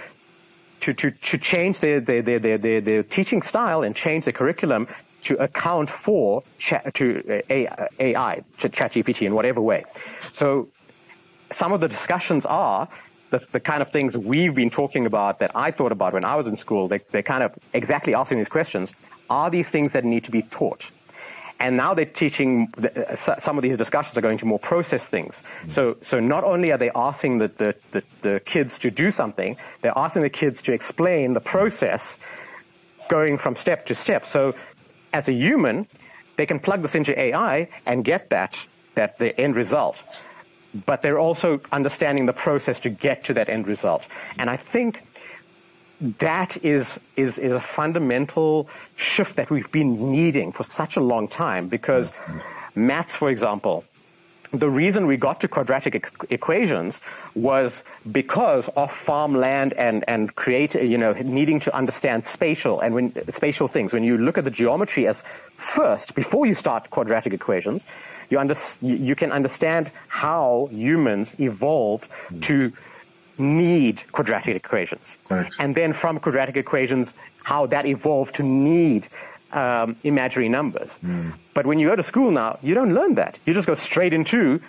[0.80, 4.32] to, to, to change their, their, their, their, their, their teaching style and change the
[4.32, 4.88] curriculum
[5.20, 9.84] to account for chat, to uh, AI, ChatGPT in whatever way.
[10.32, 10.66] So
[11.52, 12.88] some of the discussions are
[13.32, 16.36] the, the kind of things we've been talking about that I thought about when I
[16.36, 16.86] was in school.
[16.86, 18.92] They, they're kind of exactly asking these questions.
[19.30, 20.90] Are these things that need to be taught?
[21.58, 25.42] And now they're teaching, uh, some of these discussions are going to more process things.
[25.68, 29.56] So, so not only are they asking the, the, the, the kids to do something,
[29.80, 32.18] they're asking the kids to explain the process
[33.08, 34.26] going from step to step.
[34.26, 34.54] So
[35.12, 35.86] as a human,
[36.36, 40.02] they can plug this into AI and get that, that the end result.
[40.86, 44.06] But they're also understanding the process to get to that end result.
[44.38, 45.04] And I think
[46.18, 51.28] that is, is, is a fundamental shift that we've been needing for such a long
[51.28, 52.10] time because
[52.74, 53.84] maths, for example,
[54.52, 57.00] the reason we got to quadratic equations
[57.34, 63.32] was because of farmland and, and create, you know, needing to understand spatial and when,
[63.32, 63.94] spatial things.
[63.94, 65.24] When you look at the geometry as
[65.56, 67.86] first, before you start quadratic equations,
[68.32, 72.08] you, under, you can understand how humans evolved
[72.48, 72.72] to
[73.38, 75.18] need quadratic equations.
[75.28, 75.52] Right.
[75.58, 77.14] And then from quadratic equations,
[77.44, 79.08] how that evolved to need
[79.52, 80.98] um, imaginary numbers.
[81.52, 83.38] But when you go to school now, you don't learn that.
[83.44, 84.60] You just go straight into,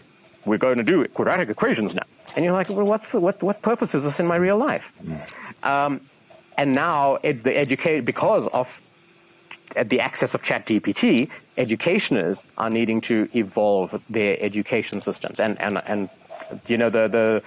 [0.46, 2.08] we're going to do quadratic equations now.
[2.36, 4.92] And you're like, well, what's the, what, what purpose is this in my real life?
[5.64, 6.02] Um,
[6.58, 8.82] and now it, the educate, because of
[9.76, 15.40] uh, the access of ChatGPT, educationers are needing to evolve their education systems.
[15.40, 16.10] And, and, and
[16.68, 17.44] you know, the, the,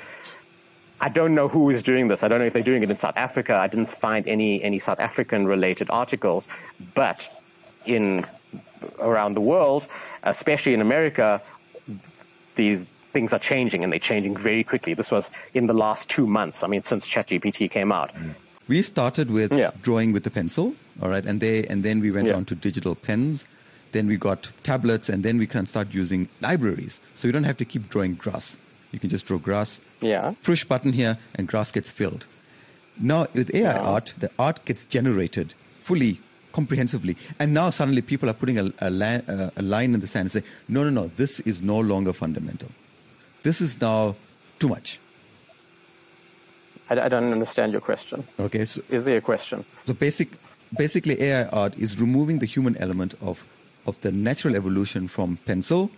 [1.00, 2.22] I don't know who is doing this.
[2.22, 3.54] I don't know if they're doing it in South Africa.
[3.54, 6.48] I didn't find any, any South African related articles,
[6.94, 7.28] but
[7.84, 8.26] in
[8.98, 9.86] around the world,
[10.22, 11.42] especially in America,
[12.54, 14.94] these things are changing and they're changing very quickly.
[14.94, 16.62] This was in the last two months.
[16.62, 18.10] I mean, since ChatGPT came out.
[18.68, 19.70] We started with Yeah.
[19.82, 22.36] drawing with a pencil, all right, and they and then we went Yeah.
[22.36, 23.46] on to digital pens.
[23.92, 27.00] Then we got tablets, and then we can start using libraries.
[27.14, 28.58] So you don't have to keep drawing grass.
[28.92, 29.80] You can just draw grass.
[30.00, 30.34] Yeah.
[30.42, 32.26] Push button here, and grass gets filled.
[32.98, 33.78] Now with AI Yeah.
[33.94, 36.20] art, the art gets generated fully,
[36.52, 40.22] comprehensively, and now suddenly people are putting a, a, uh, a line in the sand
[40.24, 42.70] and say, "No, no, no, this is no longer fundamental.
[43.42, 44.16] This is now
[44.58, 44.98] too much."
[46.90, 48.26] I, I don't understand your question.
[48.38, 49.64] Okay, so Is there a question?
[49.86, 50.28] So basic,
[50.76, 53.46] basically, AI art is removing the human element of,
[53.86, 55.90] of the natural evolution from pencil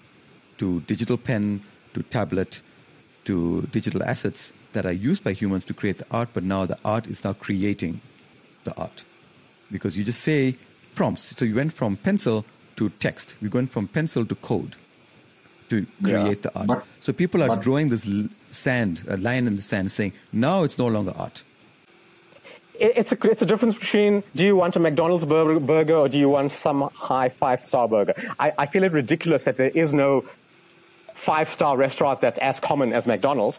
[0.58, 1.62] to digital pen
[1.94, 2.62] to tablet
[3.24, 6.78] to digital assets that are used by humans to create the art, but now the
[6.84, 8.00] art is now creating
[8.64, 9.04] the art.
[9.70, 10.56] Because you just say
[10.94, 11.36] prompts.
[11.36, 12.44] So you went from pencil
[12.76, 13.34] to text.
[13.42, 14.76] We went from pencil to code
[15.70, 16.22] to Yeah.
[16.22, 16.66] create the art.
[16.66, 18.08] But- so people are but- drawing this
[18.50, 21.42] sand, a line in the sand, saying, now it's no longer art.
[22.80, 26.28] It's a, it's a difference between do you want a McDonald's burger, or do you
[26.28, 28.14] want some high five star burger?
[28.38, 30.24] I, I feel it ridiculous that there is no
[31.14, 33.58] five star restaurant that's as common as McDonald's,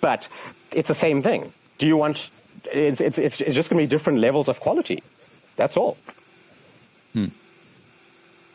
[0.00, 0.28] but
[0.70, 1.52] it's the same thing.
[1.78, 2.30] Do you want,
[2.72, 5.02] it's, it's, it's, it's just going to be different levels of quality.
[5.56, 5.96] That's all.
[7.12, 7.26] Hmm.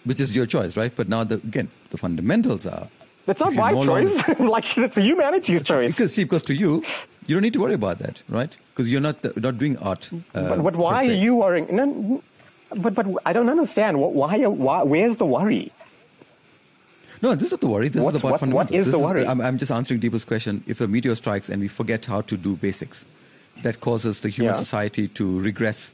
[0.06, 0.94] Which is your choice, right?
[0.96, 2.88] But now, the, again, the fundamentals are.
[3.26, 4.40] That's not my no longer- choice.
[4.56, 5.96] like, it's a humanity's choice.
[5.96, 6.84] Because see, because to you,
[7.26, 8.56] you don't need to worry about that, right?
[8.72, 10.10] Because you're not not doing art.
[10.14, 11.68] uh, but, but why are you worrying?
[11.76, 12.22] No,
[12.76, 14.00] but, but I don't understand.
[14.00, 15.72] What, why, why, where's the worry?
[17.24, 17.88] No, this is not the worry.
[17.90, 18.78] This What- is about what- what fundamentals.
[18.80, 19.26] is This the worry?
[19.26, 20.64] I'm, I'm just answering Deepu's question.
[20.68, 23.06] If a meteor strikes and we forget how to do basics,
[23.64, 24.60] that causes the human Yeah.
[24.60, 25.92] society to regress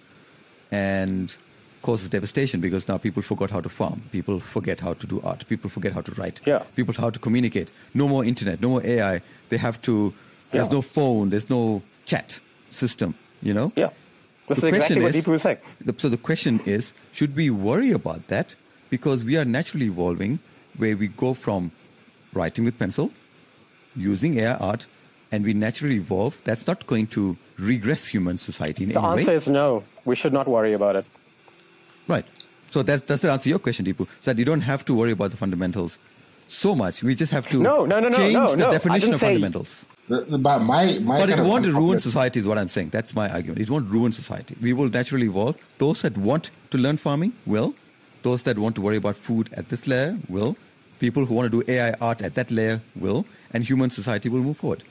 [0.72, 1.34] and
[1.82, 4.02] causes devastation because now people forgot how to farm.
[4.12, 5.46] People forget how to do art.
[5.48, 6.40] People forget how to write.
[6.46, 6.60] Yeah.
[6.76, 7.70] People how to communicate.
[7.94, 8.62] No more internet.
[8.62, 9.22] No more AI.
[9.50, 10.14] They have to.
[10.52, 10.74] There's Yeah.
[10.74, 11.30] no phone.
[11.30, 13.16] There's no chat system.
[13.42, 13.72] You know.
[13.76, 13.90] Yeah.
[14.48, 15.58] This The is exactly what is- saying.
[15.86, 18.56] the- so the question is, should we worry about that?
[18.90, 20.40] Because we are naturally evolving
[20.78, 21.72] where we go from
[22.34, 23.12] writing with pencil,
[23.96, 24.88] using AI art,
[25.32, 29.14] and we naturally evolve, that's not going to regress human society in the any way.
[29.16, 29.84] The answer is no.
[30.06, 31.06] We should not worry about it.
[32.08, 32.26] Right.
[32.72, 34.08] So that's, that's the answer to your question, Deepu.
[34.20, 36.00] So that you don't have to worry about the fundamentals
[36.48, 37.04] so much.
[37.04, 38.72] We just have to no, no, no, no, change no, the no.
[38.72, 39.88] definition of fundamentals.
[40.08, 40.60] The, the, my,
[41.00, 42.90] my but it won't ruin society, is what I'm saying.
[42.90, 43.62] That's my argument.
[43.62, 44.56] It won't ruin society.
[44.62, 45.58] We will naturally evolve.
[45.78, 47.74] Those that want to learn farming will.
[48.24, 50.58] Those that want to worry about food at this layer will.
[51.00, 53.26] People who want to do AI art at that layer will.
[53.54, 54.84] And human society will move forward.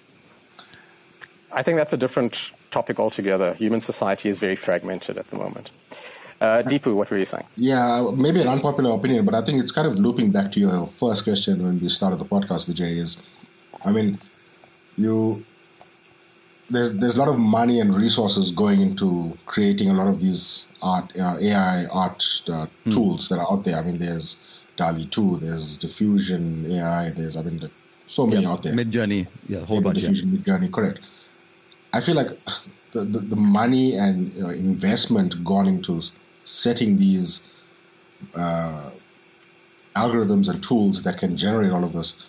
[1.52, 3.54] I think that's a different topic altogether.
[3.54, 5.70] Human society is very fragmented at the moment.
[6.40, 7.44] Uh, Deepu, what were you saying?
[7.56, 10.86] Yeah, maybe an unpopular opinion, but I think it's kind of looping back to your
[10.86, 12.96] first question when we started the podcast, Vijay.
[12.96, 13.18] Is,
[13.84, 14.18] I mean,
[14.96, 15.44] you
[16.70, 20.66] there's there's a lot of money and resources going into creating a lot of these
[20.80, 22.92] art uh, AI art uh, mm.
[22.92, 23.76] tools that are out there.
[23.76, 24.36] I mean, there's
[24.76, 27.70] DALL-E 2, there's Diffusion AI, there's I mean,
[28.06, 28.72] so many yeah, out there.
[28.72, 30.00] Midjourney, yeah, a whole bunch.
[30.00, 30.38] Diffusion, yeah.
[30.38, 31.00] Midjourney, correct.
[31.92, 32.30] I feel like
[32.92, 36.00] the, the, the money and you know, investment gone into
[36.50, 37.40] setting these
[38.34, 38.90] uh,
[39.96, 42.22] algorithms and tools that can generate all of this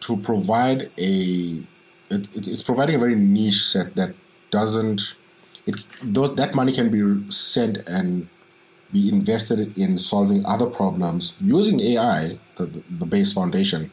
[0.00, 1.62] to provide a
[2.10, 4.14] it, it, it's providing a very niche set that
[4.50, 5.14] doesn't
[5.66, 8.28] it those, that money can be sent and
[8.92, 12.66] be invested in solving other problems using AI the,
[12.98, 13.90] the base foundation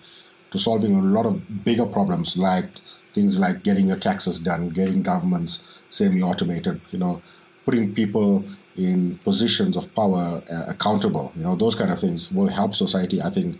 [0.51, 2.69] to solving a lot of bigger problems like
[3.13, 7.21] things like getting your taxes done getting governments semi-automated you know
[7.65, 8.45] putting people
[8.75, 11.31] in positions of power uh, accountable.
[11.35, 13.59] You know, those kind of things will help society, I think,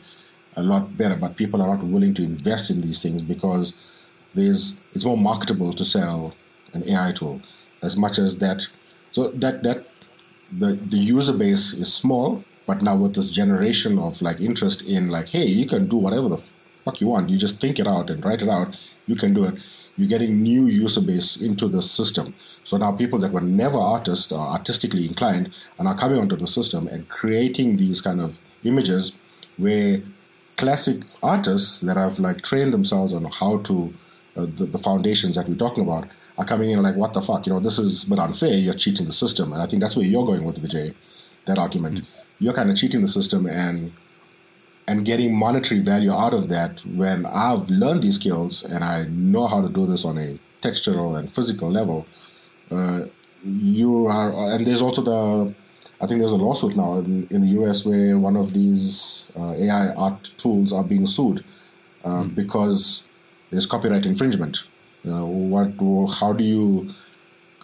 [0.56, 1.16] a lot better.
[1.16, 3.74] But people are not willing to invest in these things because
[4.34, 6.34] there's it's more marketable to sell
[6.74, 7.42] an AI tool
[7.82, 8.66] as much as that.
[9.12, 9.86] So that that
[10.58, 15.10] the the user base is small, but now with this generation of like interest in
[15.10, 16.42] like, hey, you can do whatever the
[16.86, 17.30] fuck you want.
[17.30, 18.78] You just think it out and write it out.
[19.08, 19.56] You can do it
[19.98, 22.34] you're getting new user base into the system.
[22.64, 26.48] So now people that were never artists or artistically inclined and are coming onto the
[26.48, 29.14] system and creating these kind of images
[29.58, 30.02] where
[30.58, 33.94] classic artists that have like trained themselves on how to
[34.38, 37.46] uh, the, the foundations that we're talking about are coming in like what the fuck
[37.46, 40.06] you know this is but unfair you're cheating the system and I think that's where
[40.06, 40.94] you're going with Vijay
[41.48, 42.06] that argument mm-hmm.
[42.40, 43.92] you're kind of cheating the system and
[44.88, 49.48] and getting monetary value out of that when I've learned these skills and I know
[49.48, 52.06] how to do this on a textural and physical level,
[52.72, 53.06] uh,
[53.44, 55.54] you are, and there's also the,
[56.02, 59.54] I think there's a lawsuit now in, in the US where one of these uh,
[59.54, 61.44] AI art tools are being sued
[62.04, 62.36] uh, mm.
[62.36, 63.08] because
[63.52, 64.64] there's copyright infringement.
[65.04, 65.74] You know, what,
[66.14, 66.94] how do you,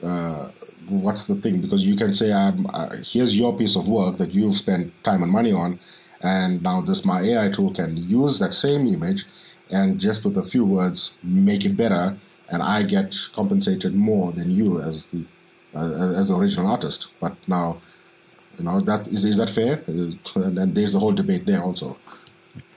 [0.03, 0.49] uh,
[0.87, 1.61] what's the thing?
[1.61, 2.67] Because you can say, um,
[3.03, 5.79] here's your piece of work that you've spent time and money on
[6.21, 9.25] and now this my AI tool can use that same image
[9.69, 12.17] and just with a few words make it better,
[12.49, 15.23] and I get compensated more than you as the
[15.75, 17.07] uh, as the original artist.
[17.19, 17.81] But now,
[18.57, 19.83] you know that is is that fair?
[19.87, 21.97] And there's the whole debate there also.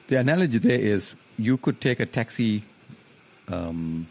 [0.08, 2.64] The analogy there is you could take a taxi
[3.48, 4.08] um,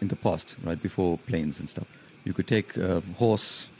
[0.00, 1.86] in the past, right before planes and stuff.
[2.24, 3.70] You could take a horse,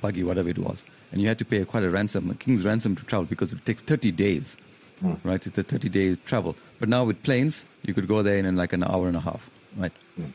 [0.00, 2.96] buggy, whatever it was, and you had to pay quite a ransom, a king's ransom
[2.96, 4.56] to travel because it takes 30 days,
[5.02, 5.18] mm.
[5.24, 5.46] right?
[5.46, 6.56] It's a 30 day travel.
[6.78, 9.50] But now with planes, you could go there in like an hour and a half,
[9.76, 9.92] right?
[10.18, 10.32] Mm.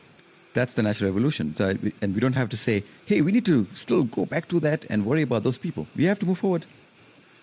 [0.54, 1.54] That's the natural evolution.
[1.56, 4.60] So, and we don't have to say, hey, we need to still go back to
[4.60, 5.86] that and worry about those people.
[5.96, 6.66] We have to move forward.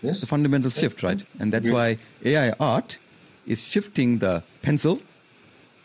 [0.01, 0.21] Yes.
[0.21, 0.79] The fundamental yes.
[0.79, 1.25] shift, right?
[1.39, 1.73] And that's yes.
[1.73, 2.99] why AI art
[3.45, 5.01] is shifting the pencil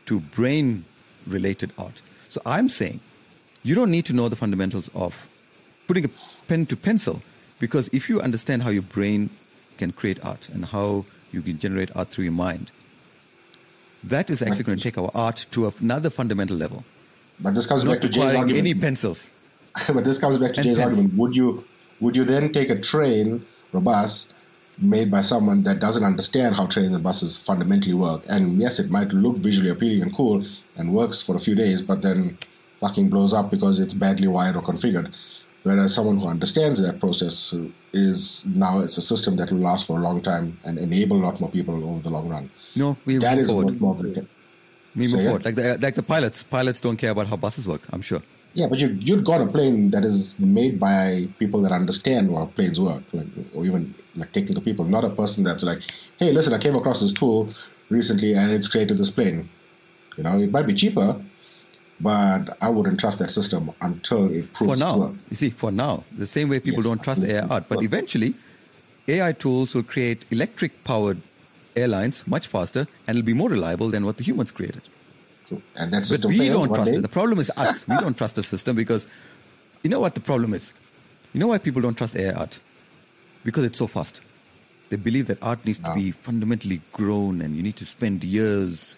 [0.07, 0.85] to brain
[1.27, 2.03] related art.
[2.29, 3.01] So I'm saying
[3.63, 5.29] you don't need to know the fundamentals of
[5.87, 6.11] putting a
[6.47, 7.23] pen to pencil
[7.65, 9.31] because if you understand how your brain
[9.79, 12.71] can create art and how you can generate art through your mind,
[14.03, 16.85] that is actually going to take our art to another fundamental level.
[17.41, 18.59] But this comes Not back to Jay's argument.
[18.59, 19.31] any pencils.
[19.89, 21.15] but this comes back to and Jay's argument.
[21.15, 21.65] Would you
[22.03, 24.29] would you then take a train or bus
[24.77, 28.25] made by someone that doesn't understand how trains and buses fundamentally work?
[28.29, 30.45] And yes, it might look visually appealing and cool
[30.77, 32.37] and works for a few days, but then
[32.79, 35.15] fucking blows up because it's badly wired or configured.
[35.65, 37.55] Whereas someone who understands that process
[37.95, 41.25] is now it's a system that will last for a long time and enable a
[41.25, 42.51] lot more people over the long run.
[42.77, 43.81] No, we that move forward.
[43.81, 43.95] More
[44.95, 45.45] we move forward.
[45.45, 46.43] Like the, like the pilots.
[46.45, 47.81] Pilots don't care about how buses work.
[47.93, 48.23] I'm sure.
[48.53, 52.47] Yeah, but you you'd got a plane that is made by people that understand how
[52.55, 55.81] planes work, like or even like technical people, not a person that's like,
[56.19, 57.49] hey, listen, I came across this tool
[57.89, 59.49] recently and it's created this plane.
[60.17, 61.21] You know, it might be cheaper,
[62.05, 64.99] but I wouldn't trust that system until it proves for now.
[64.99, 65.15] Work.
[65.31, 68.35] You see, for now, the same way people yes, don't trust AI art, but eventually,
[69.09, 71.23] AI tools will create electric-powered
[71.77, 74.83] airlines much faster and it'll be more reliable than what the humans created.
[75.47, 75.63] true.
[75.77, 76.99] And that's but we don't trust day.
[76.99, 77.03] it.
[77.03, 77.89] The problem is us.
[77.89, 79.07] we don't trust the system because
[79.83, 80.73] you know what the problem is.
[81.33, 82.61] You know why people don't trust AI art?
[83.45, 84.21] Because it's so fast.
[84.91, 85.87] They believe that art needs no.
[85.87, 85.95] to ah.
[85.95, 88.97] be fundamentally grown and you need to spend years.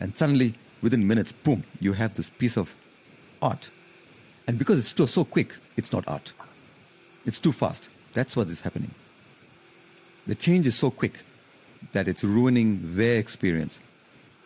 [0.00, 2.74] And suddenly, within minutes, boom, you have this piece of
[3.42, 3.70] art.
[4.46, 6.32] And because it's still so quick, it's not art.
[7.26, 7.90] It's too fast.
[8.14, 8.92] That's what is happening.
[10.26, 11.22] The change is so quick
[11.92, 13.80] that it's ruining their experience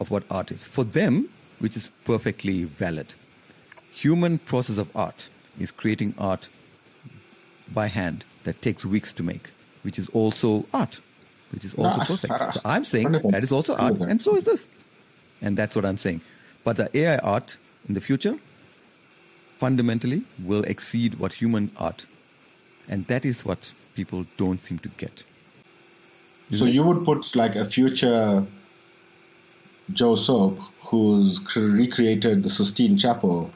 [0.00, 0.64] of what art is.
[0.64, 1.28] For them,
[1.60, 3.14] which is perfectly valid.
[3.92, 5.28] Human process of art
[5.58, 6.48] is creating art
[7.72, 9.52] by hand that takes weeks to make,
[9.82, 11.00] which is also art,
[11.52, 12.04] which is also ah.
[12.04, 12.54] perfect.
[12.54, 14.68] So I'm saying that is also art, and so is this.
[15.42, 16.22] And that's what I'm saying.
[16.64, 17.56] But the AI art
[17.88, 18.38] in the future
[19.58, 22.06] fundamentally will exceed what human art.
[22.88, 25.24] And that is what people don't seem to get.
[26.54, 28.44] So you would put like a future
[29.92, 33.50] Joe Soap who's recreated the Sistine Chapel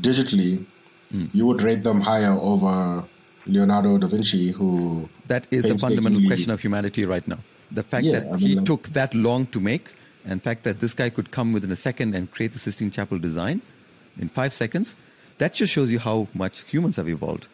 [0.00, 0.64] digitally,
[1.12, 1.28] mm.
[1.34, 3.04] you would rate them higher over
[3.46, 5.08] Leonardo da Vinci, who.
[5.26, 7.38] That is the fundamental question of humanity right now.
[7.70, 9.92] The fact yeah, that I mean, he took that long to make,
[10.24, 12.90] and the fact that this guy could come within a second and create the Sistine
[12.90, 13.62] Chapel design
[14.18, 14.94] in five seconds,
[15.38, 17.48] that just shows you how much humans have evolved.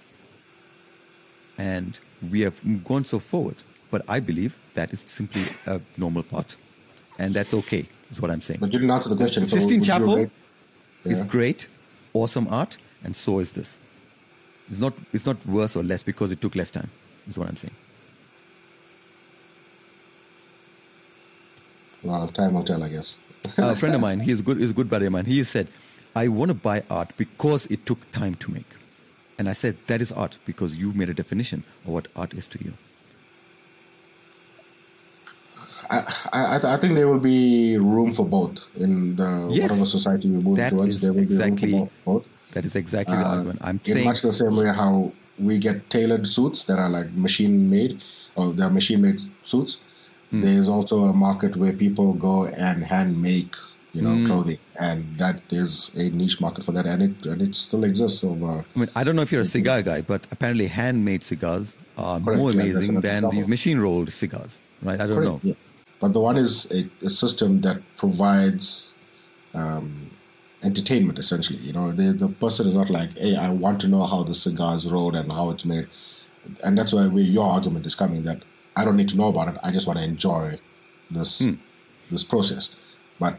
[1.59, 1.99] And
[2.31, 3.57] we have gone so forward.
[3.91, 6.57] But I believe that is simply a normal part.
[7.19, 8.61] And that's okay, is what I'm saying.
[8.61, 9.45] But you didn't answer the question.
[9.45, 10.27] The Sistine so Chapel yeah.
[11.05, 11.69] is great,
[12.13, 13.79] awesome art, and so is this.
[14.69, 16.91] It's not, it's not worse or less because it took less time,
[17.29, 17.75] is what I'm saying.
[22.07, 23.17] Well, time will tell, I guess.
[23.57, 25.25] a friend of mine, he's good, he's a good buddy of mine.
[25.25, 25.69] He said,
[26.15, 28.77] I want to buy art because it took time to make.
[29.39, 32.49] And I said, that is art because you made a definition of what art is
[32.49, 32.73] to you.
[35.91, 35.99] I,
[36.33, 40.43] I, I, think there will be room for both in the yes, whatever society we
[40.43, 41.01] move towards.
[41.01, 42.27] There will exactly, be room for both.
[42.53, 43.61] That is exactly uh, the argument.
[43.63, 47.13] I'm in saying much the same way how we get tailored suits that are like
[47.13, 48.03] machine made,
[48.35, 49.79] or they're machine made suits.
[50.33, 50.43] Mm.
[50.43, 53.55] There's also a market where people go and hand make
[53.97, 54.27] you know, mm.
[54.27, 58.23] clothing, and that is a niche market for that, and it and it still exists.
[58.23, 61.77] Over, I mean, I don't know if you're a cigar guy, but apparently handmade cigars
[61.97, 65.01] are Correct, more amazing yeah, than these machine rolled cigars, right?
[65.01, 65.41] I don't Correct, know.
[65.43, 65.55] Yeah.
[65.99, 68.95] But the one is a, a system that provides
[69.55, 70.11] um,
[70.63, 71.61] entertainment, essentially.
[71.61, 74.35] You know, the the person is not like, hey, I want to know how the
[74.35, 75.89] cigar is rolled and how it's made,
[76.63, 78.43] and that's why where your argument is coming that
[78.77, 79.59] I don't need to know about it.
[79.63, 80.61] I just want to enjoy
[81.11, 81.59] this mm.
[82.11, 82.75] this process.
[83.19, 83.39] But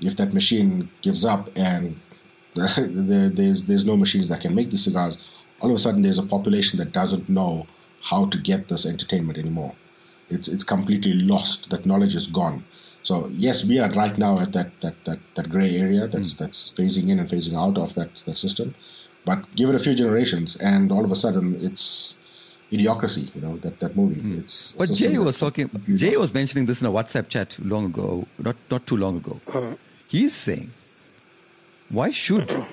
[0.00, 2.00] if that machine gives up and
[2.54, 5.16] there's there's no machines that can make these cigars,
[5.60, 7.66] all of a sudden there's a population that doesn't know
[8.02, 9.74] how to get this entertainment anymore.
[10.28, 11.70] It's it's completely lost.
[11.70, 12.64] That knowledge is gone.
[13.04, 16.38] So yes, we are right now at that that that, that gray area that's mm.
[16.38, 18.74] that's phasing in and phasing out of that that system.
[19.24, 22.16] But give it a few generations, and all of a sudden it's
[22.72, 23.34] idiocracy.
[23.34, 24.20] You know that that movie.
[24.20, 24.40] Mm.
[24.40, 25.70] It's but Jay was talking.
[25.94, 29.40] Jay was mentioning this in a WhatsApp chat long ago, not not too long ago.
[29.46, 29.74] Uh-huh.
[30.08, 30.72] He's saying,
[31.88, 32.66] why should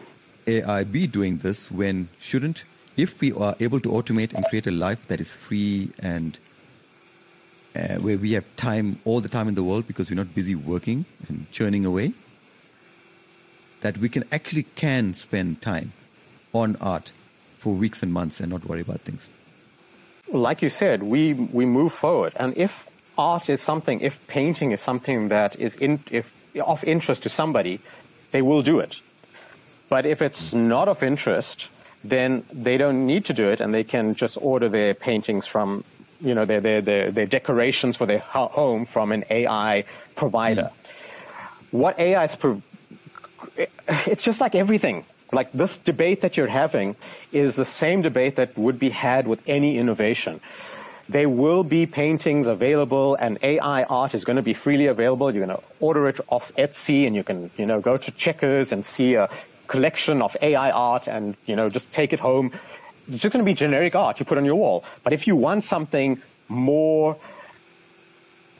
[0.47, 2.63] AI be doing this when shouldn't,
[2.97, 6.39] if we are able to automate and create a life that is free and
[7.75, 10.55] uh, where we have time all the time in the world because we're not busy
[10.55, 12.13] working and churning away,
[13.81, 15.93] that we can actually can spend time
[16.53, 17.11] on art
[17.57, 19.29] for weeks and months and not worry about things.
[20.31, 22.87] Like you said, we we move forward, and if
[23.17, 26.31] art is something, if painting is something that is in, if
[26.61, 27.79] of interest to somebody,
[28.31, 29.01] they will do it.
[29.89, 31.69] But if it's not of interest,
[32.03, 35.83] then they don't need to do it and they can just order their paintings from,
[36.21, 39.83] you know, their, their, their, their decorations for their home from an AI
[40.15, 40.69] provider.
[40.71, 41.71] Mm.
[41.71, 42.65] What AI is, prov-
[44.07, 45.05] it's just like everything.
[45.31, 46.95] Like this debate that you're having
[47.31, 50.41] is the same debate that would be had with any innovation.
[51.07, 55.33] There will be paintings available and AI art is going to be freely available.
[55.33, 58.71] You're going to order it off Etsy and you can, you know, go to Checkers
[58.71, 59.29] and see a
[59.67, 62.51] collection of AI art and, you know, just take it home.
[63.07, 64.83] It's just going to be generic art you put on your wall.
[65.03, 67.17] But if you want something more,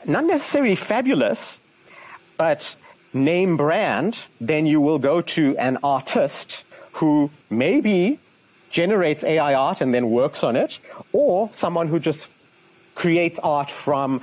[0.04, 1.60] not necessarily fabulous,
[2.36, 2.74] but
[3.12, 8.18] name brand, then you will go to an artist who maybe
[8.70, 10.78] generates AI art and then works on it,
[11.12, 12.28] or someone who just
[12.94, 14.22] creates art from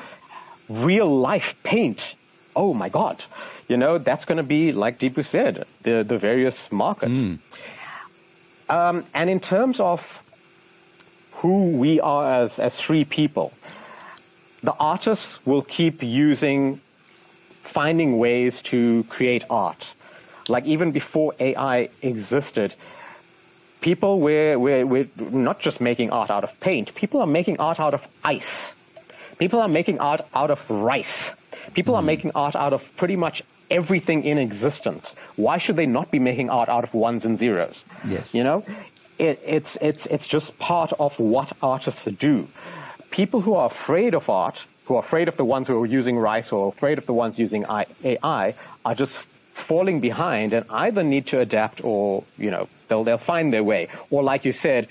[0.70, 2.16] real life paint.
[2.56, 3.24] Oh my God.
[3.68, 7.14] You know, that's going to be, like Deepu said, the, the various markets.
[7.14, 7.40] Mm.
[8.70, 10.24] Um, and in terms of
[11.34, 13.52] who we are as, as free people,
[14.64, 16.82] the artists will keep using,
[17.68, 19.94] finding ways to create art.
[20.50, 22.74] like even before AI existed,
[23.82, 27.80] people were, were, were not just making art out of paint, people are making art
[27.80, 28.74] out of ice.
[29.40, 31.34] People are making art out of rice.
[31.74, 32.00] People mm.
[32.00, 35.16] are making art out of pretty much everything in existence.
[35.36, 37.86] Why should they not be making art out of ones and zeros?
[38.08, 38.34] Yes.
[38.34, 38.64] You know,
[39.20, 42.48] it, it's, it's, it's just part of what artists do.
[43.12, 46.18] People who are afraid of art, who are afraid of the ones who are using
[46.18, 48.56] rice or afraid of the ones using AI,
[48.86, 53.52] are just falling behind and either need to adapt or, you know, they'll, they'll find
[53.52, 53.90] their way.
[54.10, 54.88] Or like you said,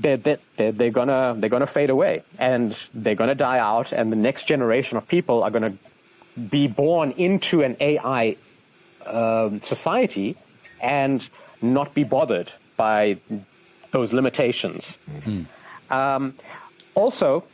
[0.00, 4.16] they're, they're, they're, gonna, they're gonna fade away and they're gonna die out and the
[4.16, 5.76] next generation of people are gonna
[6.48, 8.36] be born into an AI
[9.04, 10.38] um, society
[10.80, 11.28] and
[11.60, 13.18] not be bothered by
[13.90, 14.96] those limitations.
[15.10, 15.92] Mm-hmm.
[15.92, 16.34] Um,
[16.94, 17.44] also,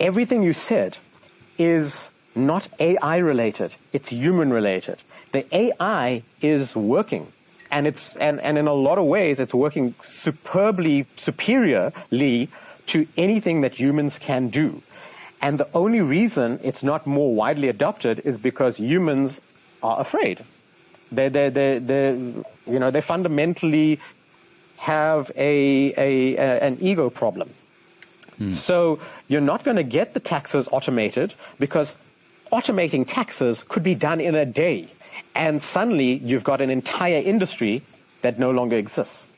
[0.00, 0.98] everything you said
[1.58, 4.98] is not AI related, it's human related.
[5.32, 7.32] The AI is working.
[7.70, 12.48] And it's and, and in a lot of ways it's working superbly superiorly
[12.86, 14.82] to anything that humans can do.
[15.40, 19.40] And the only reason it's not more widely adopted is because humans
[19.82, 20.44] are afraid.
[21.12, 22.10] They, they, they, they,
[22.66, 24.00] you know, they fundamentally
[24.76, 27.50] have a, a, a an ego problem.
[28.40, 28.54] Hmm.
[28.54, 28.98] So
[29.28, 31.94] you're not going to get the taxes automated because
[32.50, 34.88] automating taxes could be done in a day.
[35.34, 37.84] And suddenly you've got an entire industry
[38.22, 39.28] that no longer exists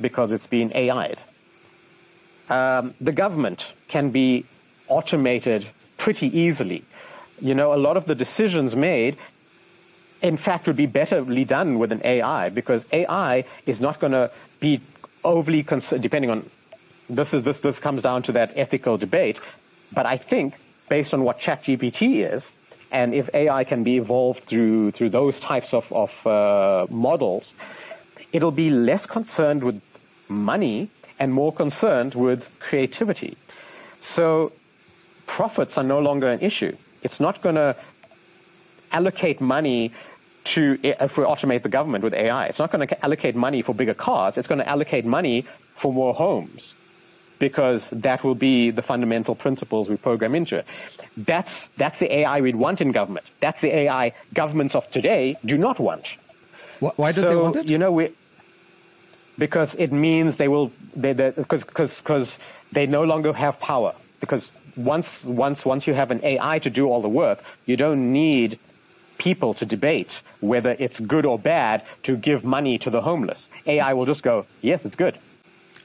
[0.00, 1.18] because it's been AI'd.
[2.48, 4.46] Um, the government can be
[4.88, 5.66] automated
[5.98, 6.82] pretty easily.
[7.40, 9.18] You know, a lot of the decisions made,
[10.22, 14.30] in fact, would be betterly done with an AI because AI is not going to
[14.60, 14.80] be
[15.24, 16.48] overly concerned, depending on
[17.10, 19.40] this is this this comes down to that ethical debate.
[19.92, 20.54] But I think
[20.88, 22.52] based on what ChatGPT is,
[22.90, 27.54] and if AI can be evolved through through those types of of uh, models,
[28.32, 29.80] it'll be less concerned with
[30.28, 33.36] money and more concerned with creativity.
[33.98, 34.52] So
[35.26, 36.76] profits are no longer an issue.
[37.02, 37.76] It's not going to
[38.92, 39.92] allocate money
[40.42, 42.46] to if we automate the government with AI.
[42.46, 44.38] It's not going to allocate money for bigger cars.
[44.38, 46.74] It's going to allocate money for more homes
[47.40, 50.66] because that will be the fundamental principles we program into it.
[51.16, 53.26] That's, that's the AI we'd want in government.
[53.40, 56.06] That's the AI governments of today do not want.
[56.78, 57.68] Why do so, they want it?
[57.68, 58.14] You know, we,
[59.38, 62.38] because it means they will, because, because
[62.70, 63.94] they no longer have power.
[64.20, 68.12] Because once, once, once you have an AI to do all the work, you don't
[68.12, 68.58] need
[69.16, 73.48] people to debate whether it's good or bad to give money to the homeless.
[73.66, 75.18] AI will just go, yes, it's good.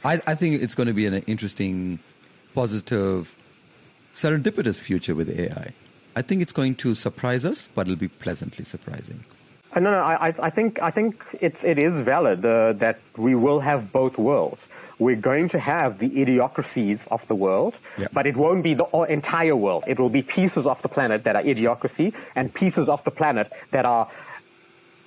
[0.05, 1.97] I, I think it's going to be an interesting,
[2.53, 3.35] positive,
[4.13, 5.73] serendipitous future with AI.
[6.15, 9.25] I think it's going to surprise us, but it'll be pleasantly surprising.
[9.73, 13.35] Uh, no, no, I, I think I think it's it is valid uh, that we
[13.35, 14.69] will have both worlds.
[14.99, 18.07] We're going to have the idiocracies of the world, yeah.
[18.13, 19.83] but it won't be the entire world.
[19.87, 23.51] It will be pieces of the planet that are idiocracy and pieces of the planet
[23.71, 24.07] that are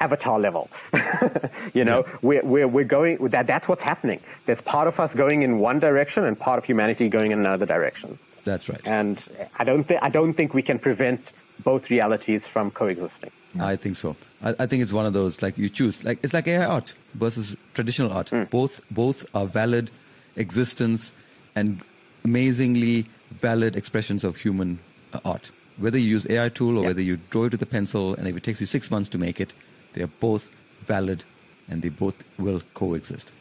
[0.01, 0.71] avatar level.
[1.75, 2.17] you know, yeah.
[2.23, 4.21] we're, we're, we're going, that, that's what's happening.
[4.47, 7.67] There's part of us going in one direction and part of humanity going in another
[7.67, 8.19] direction.
[8.45, 8.81] That's right.
[8.85, 9.23] And
[9.59, 11.33] I don't, th- I don't think we can prevent
[11.65, 13.31] both realities from coexisting.
[13.59, 14.17] I think so.
[14.43, 16.95] I, I, think it's one of those like you choose like it's like AI art
[17.15, 18.29] versus traditional art.
[18.29, 18.51] Mm.
[18.51, 19.91] Both both are valid
[20.37, 21.13] existence
[21.57, 21.83] and
[22.25, 23.07] amazingly
[23.41, 24.79] valid expressions of human
[25.13, 25.51] uh, art.
[25.79, 26.89] Whether you use AI tool or yeah.
[26.89, 29.19] whether you draw it with a pencil, and if it takes you six months to
[29.19, 29.55] make it,
[29.93, 30.51] they are both
[30.85, 31.25] valid
[31.69, 33.33] and they both will coexist.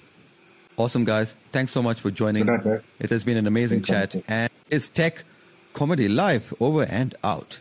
[0.77, 1.35] Awesome, guys.
[1.51, 2.45] Thanks so much for joining.
[2.45, 4.15] Night, it has been an amazing chat.
[4.27, 5.23] And it's Tech
[5.73, 7.59] Comedy Live over and out.